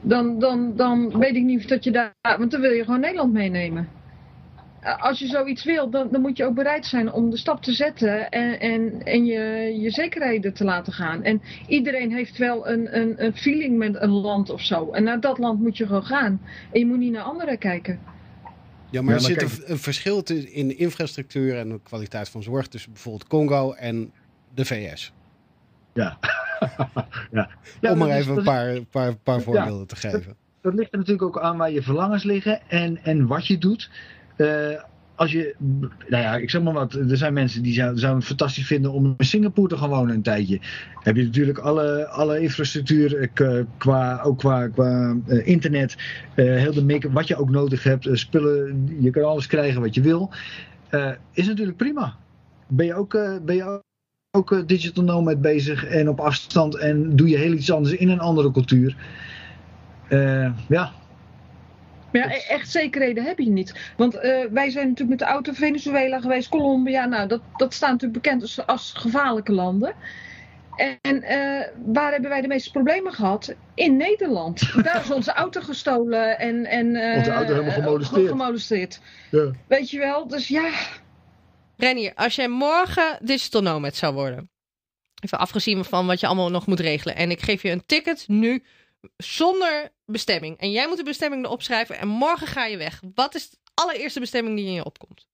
dan, 0.01 0.39
dan, 0.39 0.75
dan 0.75 1.19
weet 1.19 1.35
ik 1.35 1.43
niet 1.43 1.59
of 1.59 1.65
dat 1.65 1.83
je 1.83 1.91
daar... 1.91 2.13
Want 2.21 2.51
dan 2.51 2.61
wil 2.61 2.71
je 2.71 2.83
gewoon 2.83 2.99
Nederland 2.99 3.33
meenemen. 3.33 3.87
Als 4.99 5.19
je 5.19 5.27
zoiets 5.27 5.63
wil, 5.63 5.89
dan, 5.89 6.09
dan 6.11 6.21
moet 6.21 6.37
je 6.37 6.45
ook 6.45 6.55
bereid 6.55 6.85
zijn 6.85 7.11
om 7.11 7.29
de 7.29 7.37
stap 7.37 7.61
te 7.61 7.71
zetten 7.71 8.29
en, 8.29 8.59
en, 8.59 9.03
en 9.03 9.25
je, 9.25 9.41
je 9.79 9.89
zekerheden 9.89 10.53
te 10.53 10.63
laten 10.63 10.93
gaan. 10.93 11.23
En 11.23 11.41
iedereen 11.67 12.11
heeft 12.11 12.37
wel 12.37 12.67
een, 12.67 12.97
een, 12.99 13.23
een 13.25 13.33
feeling 13.33 13.77
met 13.77 14.01
een 14.01 14.11
land 14.11 14.49
of 14.49 14.61
zo. 14.61 14.91
En 14.91 15.03
naar 15.03 15.19
dat 15.19 15.37
land 15.37 15.59
moet 15.59 15.77
je 15.77 15.85
gewoon 15.85 16.05
gaan. 16.05 16.41
En 16.71 16.79
je 16.79 16.85
moet 16.85 16.97
niet 16.97 17.11
naar 17.11 17.23
anderen 17.23 17.57
kijken. 17.57 17.99
Ja, 18.93 19.01
maar 19.01 19.09
Ja, 19.13 19.19
er 19.19 19.25
zit 19.25 19.37
kijk- 19.37 19.69
een, 19.69 19.77
verschil 19.77 20.21
in 20.51 20.67
de 20.67 20.75
infrastructuur 20.75 21.57
en 21.57 21.69
de 21.69 21.79
kwaliteit 21.83 22.29
van 22.29 22.43
zorg 22.43 22.67
tussen 22.67 22.91
bijvoorbeeld 22.91 23.27
Congo 23.27 23.71
en 23.73 24.11
de 24.53 24.65
VS. 24.65 25.13
Ja. 25.93 26.17
ja. 27.31 27.49
Ja, 27.81 27.91
Om 27.91 27.97
maar 27.97 28.09
is- 28.09 28.15
even 28.15 28.31
een 28.31 28.37
is- 28.37 28.43
paar, 28.43 28.81
paar, 28.83 29.15
paar 29.15 29.41
voorbeelden 29.41 29.87
te 29.87 29.95
geven. 29.95 30.35
dat 30.61 30.73
ligt 30.73 30.91
er 30.91 30.97
natuurlijk 30.97 31.25
ook 31.27 31.39
aan 31.39 31.57
waar 31.57 31.71
je 31.71 31.81
verlangens 31.81 32.23
liggen 32.23 32.61
en, 32.69 32.97
en 33.03 33.27
wat 33.27 33.47
je 33.47 33.57
doet. 33.57 33.89
Eh, 34.35 34.47
als 35.23 35.31
je, 35.31 35.55
nou 36.07 36.23
ja, 36.23 36.35
ik 36.35 36.49
zeg 36.49 36.61
maar 36.61 36.73
wat, 36.73 36.93
er 36.93 37.17
zijn 37.17 37.33
mensen 37.33 37.63
die 37.63 37.73
zou- 37.73 37.97
zouden 37.97 38.19
het 38.19 38.27
fantastisch 38.27 38.65
vinden 38.65 38.91
om 38.91 39.13
in 39.17 39.25
Singapore 39.25 39.67
te 39.67 39.77
gaan 39.77 39.89
wonen 39.89 40.15
een 40.15 40.21
tijdje. 40.21 40.59
Heb 41.03 41.15
je 41.15 41.23
natuurlijk 41.23 41.57
alle, 41.57 42.07
alle 42.07 42.39
infrastructuur, 42.39 43.29
eh, 43.33 43.63
qua, 43.77 44.21
ook 44.21 44.37
qua, 44.37 44.67
qua 44.67 45.15
eh, 45.27 45.47
internet, 45.47 45.95
eh, 46.35 46.45
heel 46.45 46.73
de 46.73 46.83
make 46.83 47.11
wat 47.11 47.27
je 47.27 47.35
ook 47.35 47.49
nodig 47.49 47.83
hebt, 47.83 48.09
spullen, 48.11 48.87
je 48.99 49.09
kan 49.09 49.23
alles 49.23 49.47
krijgen 49.47 49.81
wat 49.81 49.95
je 49.95 50.01
wil. 50.01 50.31
Is 51.33 51.47
natuurlijk 51.47 51.77
prima. 51.77 52.15
Ben 52.67 52.85
je 52.85 52.93
ook, 52.93 53.11
ben 53.45 53.55
je 53.55 53.81
ook, 54.31 54.67
digital 54.67 55.03
nomad 55.03 55.41
bezig 55.41 55.85
en 55.85 56.09
op 56.09 56.19
afstand 56.19 56.75
en 56.77 57.15
doe 57.15 57.29
je 57.29 57.37
heel 57.37 57.51
iets 57.51 57.71
anders 57.71 57.95
in 57.95 58.09
een 58.09 58.19
andere 58.19 58.51
cultuur. 58.51 58.95
Ja, 60.67 60.91
Maar 62.13 62.29
ja, 62.29 62.47
echt 62.47 62.71
zekerheden 62.71 63.23
heb 63.23 63.39
je 63.39 63.49
niet. 63.49 63.73
Want 63.97 64.15
eh, 64.15 64.43
wij 64.51 64.69
zijn 64.69 64.87
natuurlijk 64.87 65.19
met 65.19 65.27
de 65.27 65.33
auto 65.33 65.53
Venezuela 65.53 66.19
geweest, 66.19 66.49
Colombia. 66.49 67.05
Nou, 67.05 67.27
dat, 67.27 67.41
dat 67.55 67.73
staat 67.73 67.91
natuurlijk 67.91 68.23
bekend 68.23 68.41
als, 68.41 68.65
als 68.65 68.93
gevaarlijke 68.95 69.51
landen. 69.51 69.95
En 70.75 71.15
uh, 71.23 71.61
waar 71.93 72.11
hebben 72.11 72.29
wij 72.29 72.41
de 72.41 72.47
meeste 72.47 72.71
problemen 72.71 73.13
gehad? 73.13 73.53
In 73.73 73.97
Nederland. 73.97 74.73
Daar 74.83 75.01
is 75.03 75.11
onze 75.11 75.33
auto 75.33 75.61
gestolen 75.61 76.39
en, 76.39 76.65
en 76.65 76.95
uh, 76.95 77.17
onze 77.17 77.31
auto 77.31 77.53
helemaal 77.53 77.73
gemolesteerd. 77.73 78.27
gemolesteerd. 78.27 78.99
Ja. 79.31 79.51
Weet 79.67 79.89
je 79.89 79.97
wel, 79.97 80.27
dus 80.27 80.47
ja. 80.47 80.69
Renier, 81.77 82.11
als 82.15 82.35
jij 82.35 82.47
morgen 82.47 83.17
digital 83.21 83.61
nomad 83.61 83.95
zou 83.95 84.13
worden, 84.13 84.49
even 85.23 85.37
afgezien 85.37 85.85
van 85.85 86.07
wat 86.07 86.19
je 86.19 86.27
allemaal 86.27 86.49
nog 86.49 86.67
moet 86.67 86.79
regelen, 86.79 87.15
en 87.15 87.31
ik 87.31 87.41
geef 87.41 87.61
je 87.61 87.69
een 87.69 87.85
ticket 87.85 88.23
nu 88.27 88.63
zonder 89.17 89.93
bestemming, 90.05 90.57
en 90.57 90.71
jij 90.71 90.87
moet 90.87 90.97
de 90.97 91.03
bestemming 91.03 91.45
erop 91.45 91.61
schrijven, 91.61 91.97
en 91.97 92.07
morgen 92.07 92.47
ga 92.47 92.65
je 92.65 92.77
weg. 92.77 93.01
Wat 93.15 93.35
is 93.35 93.49
de 93.49 93.57
allereerste 93.73 94.19
bestemming 94.19 94.55
die 94.55 94.65
in 94.65 94.73
je 94.73 94.85
opkomt? 94.85 95.27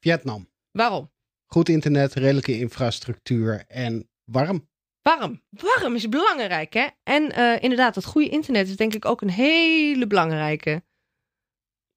Vietnam. 0.00 0.50
Waarom? 0.70 1.12
Goed 1.46 1.68
internet, 1.68 2.14
redelijke 2.14 2.58
infrastructuur 2.58 3.64
en 3.68 4.08
warm. 4.24 4.68
Warm. 5.02 5.42
Warm 5.50 5.94
is 5.94 6.08
belangrijk, 6.08 6.72
hè? 6.72 6.86
En 7.02 7.38
uh, 7.38 7.62
inderdaad, 7.62 7.94
dat 7.94 8.04
goede 8.04 8.28
internet 8.28 8.68
is 8.68 8.76
denk 8.76 8.94
ik 8.94 9.04
ook 9.04 9.20
een 9.20 9.30
hele 9.30 10.06
belangrijke. 10.06 10.82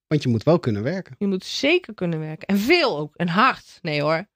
Want 0.08 0.24
je 0.24 0.30
moet 0.30 0.44
wel 0.44 0.60
kunnen 0.60 0.84
werken. 0.84 1.16
Je 1.20 1.28
moet 1.28 1.46
zeker 1.46 1.94
kunnen 1.94 2.20
werken. 2.20 2.48
En 2.48 2.58
veel 2.58 2.98
ook. 2.98 3.16
En 3.16 3.28
hard. 3.28 3.80
Nee 3.82 4.02
hoor. 4.02 4.28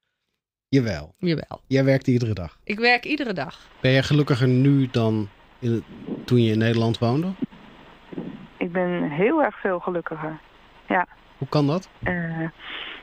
Jawel. 0.68 1.14
Jawel. 1.18 1.60
Jij 1.66 1.84
werkt 1.84 2.06
iedere 2.06 2.32
dag. 2.32 2.58
Ik 2.64 2.78
werk 2.78 3.04
iedere 3.04 3.32
dag. 3.32 3.68
Ben 3.80 3.92
jij 3.92 4.02
gelukkiger 4.02 4.48
nu 4.48 4.86
dan 4.86 5.28
in, 5.62 5.84
toen 6.24 6.42
je 6.42 6.52
in 6.52 6.58
Nederland 6.58 6.98
woonde? 6.98 7.28
Ik 8.56 8.72
ben 8.72 9.10
heel 9.10 9.42
erg 9.42 9.60
veel 9.60 9.78
gelukkiger. 9.78 10.38
Ja. 10.86 11.06
Hoe 11.38 11.48
kan 11.48 11.66
dat? 11.66 11.90
Uh, 12.08 12.48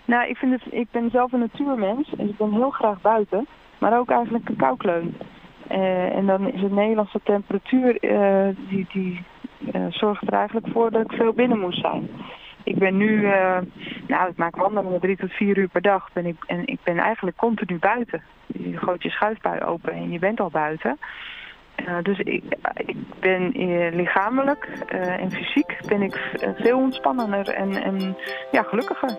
nou, 0.06 0.30
ik, 0.30 0.38
vind 0.38 0.52
het, 0.52 0.74
ik 0.74 0.88
ben 0.92 1.10
zelf 1.10 1.32
een 1.32 1.40
natuurmens. 1.40 2.14
En 2.18 2.30
ik 2.30 2.38
ben 2.38 2.52
heel 2.52 2.70
graag 2.70 3.02
buiten. 3.02 3.48
Maar 3.78 4.00
ook 4.00 4.10
eigenlijk 4.10 4.50
een 4.50 4.56
koukleun. 4.56 5.18
Uh, 5.72 6.16
en 6.16 6.26
dan 6.26 6.54
is 6.54 6.62
het 6.62 6.72
Nederlandse 6.72 7.20
temperatuur, 7.24 8.04
uh, 8.04 8.56
die, 8.70 8.88
die 8.94 9.24
zorgt 9.90 10.28
er 10.28 10.34
eigenlijk 10.34 10.68
voor 10.68 10.92
dat 10.92 11.02
ik 11.02 11.12
veel 11.12 11.34
binnen 11.34 11.60
moest 11.60 11.80
zijn. 11.80 12.10
Ik 12.64 12.78
ben 12.78 12.98
nu, 12.98 13.22
nou 14.08 14.30
ik 14.30 14.38
maak 14.38 14.56
wandelingen 14.56 15.00
drie 15.00 15.18
tot 15.18 15.32
vier 15.32 15.58
uur 15.58 15.68
per 15.68 15.82
dag 15.82 16.10
ben 16.14 16.26
ik, 16.26 16.44
en 16.48 16.68
ik 16.68 16.80
ben 16.84 16.98
eigenlijk 16.98 17.38
continu 17.38 17.78
buiten. 17.78 18.24
Je 18.46 18.78
gooit 18.78 19.04
je 19.04 19.10
schuifbui 19.10 19.62
open 19.62 19.94
en 19.94 20.12
je 20.12 20.20
bent 20.20 20.40
al 20.40 20.50
buiten. 20.50 20.98
Dus 22.02 22.20
ik, 22.20 22.44
ik 22.76 22.96
ben 23.20 23.52
lichamelijk 23.96 24.68
en 24.88 25.32
fysiek 25.32 25.78
ben 25.88 26.02
ik 26.02 26.20
veel 26.58 26.78
ontspannender 26.78 27.50
en, 27.50 27.84
en 27.84 28.18
ja, 28.52 28.64
gelukkiger. 28.64 29.18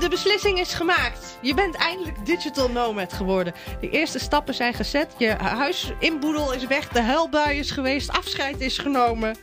de 0.00 0.08
beslissing 0.08 0.58
is 0.58 0.74
gemaakt. 0.74 1.38
Je 1.40 1.54
bent 1.54 1.76
eindelijk 1.76 2.26
digital 2.26 2.70
nomad 2.70 3.12
geworden. 3.12 3.54
De 3.80 3.90
eerste 3.90 4.18
stappen 4.18 4.54
zijn 4.54 4.74
gezet. 4.74 5.14
Je 5.18 5.28
huis 5.30 5.92
inboedel 5.98 6.54
is 6.54 6.66
weg. 6.66 6.88
De 6.88 7.00
huilbui 7.00 7.58
is 7.58 7.70
geweest. 7.70 8.10
Afscheid 8.10 8.60
is 8.60 8.78
genomen. 8.78 9.36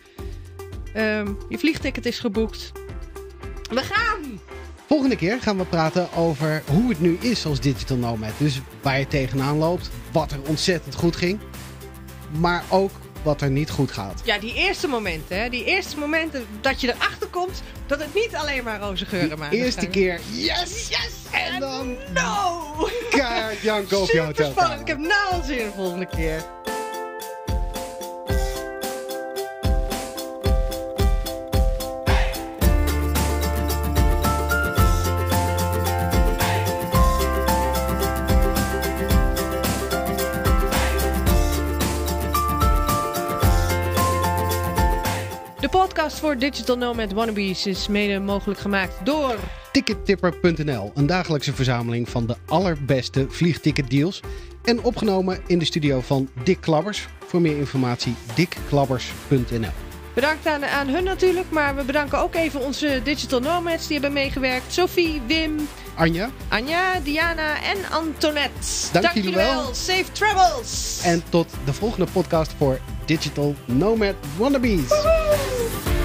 Um, 0.98 1.38
je 1.50 1.58
vliegticket 1.58 2.06
is 2.06 2.20
geboekt. 2.20 2.72
We 3.70 3.82
gaan! 3.82 4.40
Volgende 4.88 5.16
keer 5.16 5.42
gaan 5.42 5.58
we 5.58 5.66
praten 5.66 6.14
over 6.14 6.64
hoe 6.66 6.90
het 6.90 7.00
nu 7.00 7.18
is 7.22 7.46
als 7.46 7.60
digital 7.60 7.98
nomad. 7.98 8.32
Dus 8.38 8.62
waar 8.82 9.00
je 9.00 9.08
tegenaan 9.08 9.58
loopt. 9.58 9.90
Wat 10.12 10.32
er 10.32 10.40
ontzettend 10.48 10.96
goed 10.96 11.16
ging. 11.16 11.40
Maar 12.40 12.64
ook 12.70 12.92
wat 13.24 13.42
er 13.42 13.50
niet 13.50 13.70
goed 13.70 13.92
gaat. 13.92 14.22
Ja, 14.24 14.40
die 14.40 14.54
eerste 14.54 14.88
momenten, 14.88 15.42
hè? 15.42 15.50
Die 15.50 15.64
eerste 15.64 15.98
momenten 15.98 16.46
dat 16.62 16.82
je 16.82 16.94
erachter 16.94 17.28
komt 17.28 17.62
dat 17.86 18.00
het 18.00 18.14
niet 18.14 18.36
alleen 18.36 18.64
maar 18.64 18.80
roze 18.80 19.06
geuren 19.06 19.40
maakt. 19.40 19.54
Eerste 19.54 19.88
keer, 19.88 20.20
yes! 20.32 20.88
Yes! 20.90 21.12
En 21.32 21.60
dan... 21.60 21.96
No! 22.14 22.90
Kaart 23.10 23.62
Janko 23.62 24.02
op 24.02 24.10
je 24.10 24.20
hotel. 24.20 24.52
spannend. 24.52 24.82
Ik 24.82 24.88
heb 24.88 24.98
nou 24.98 25.32
al 25.32 25.44
zin 25.44 25.58
de 25.58 25.72
volgende 25.76 26.06
keer. 26.06 26.44
De 45.68 45.78
podcast 45.78 46.20
voor 46.20 46.38
Digital 46.38 46.78
Nomad 46.78 47.12
Wannabes 47.12 47.66
is 47.66 47.88
mede 47.88 48.20
mogelijk 48.20 48.60
gemaakt 48.60 49.06
door... 49.06 49.36
Tickettipper.nl, 49.72 50.92
een 50.96 51.06
dagelijkse 51.06 51.54
verzameling 51.54 52.10
van 52.10 52.26
de 52.26 52.36
allerbeste 52.46 53.26
vliegticketdeals. 53.30 54.20
En 54.64 54.84
opgenomen 54.84 55.40
in 55.48 55.60
de 55.60 55.66
studio 55.66 56.02
van 56.02 56.30
Dick 56.44 56.62
Klabbers. 56.62 57.08
Voor 57.26 57.42
meer 57.42 57.58
informatie 57.58 58.16
dickklabbers.nl. 58.36 59.72
Bedankt 60.14 60.46
aan, 60.46 60.66
aan 60.66 60.88
hun 60.88 61.04
natuurlijk, 61.04 61.50
maar 61.50 61.76
we 61.76 61.84
bedanken 61.84 62.20
ook 62.20 62.36
even 62.36 62.66
onze 62.66 63.02
digital 63.04 63.40
nomads 63.40 63.84
die 63.88 63.94
hebben 63.94 64.14
meegewerkt. 64.14 64.74
Sophie, 64.74 65.22
Wim, 65.28 65.68
Anja, 65.96 66.30
Anja, 66.48 67.00
Diana 67.00 67.64
en 67.64 67.92
Antoinette. 67.92 68.92
Dank, 68.92 69.06
Dank 69.06 69.16
jullie 69.16 69.36
wel. 69.36 69.74
Safe 69.74 70.12
travels. 70.12 71.02
En 71.04 71.24
tot 71.30 71.54
de 71.66 71.74
volgende 71.74 72.12
podcast 72.12 72.54
voor 72.58 72.80
digital 73.08 73.56
nomad 73.68 74.16
wannabes. 74.38 74.90
Woo-hoo! 74.90 75.97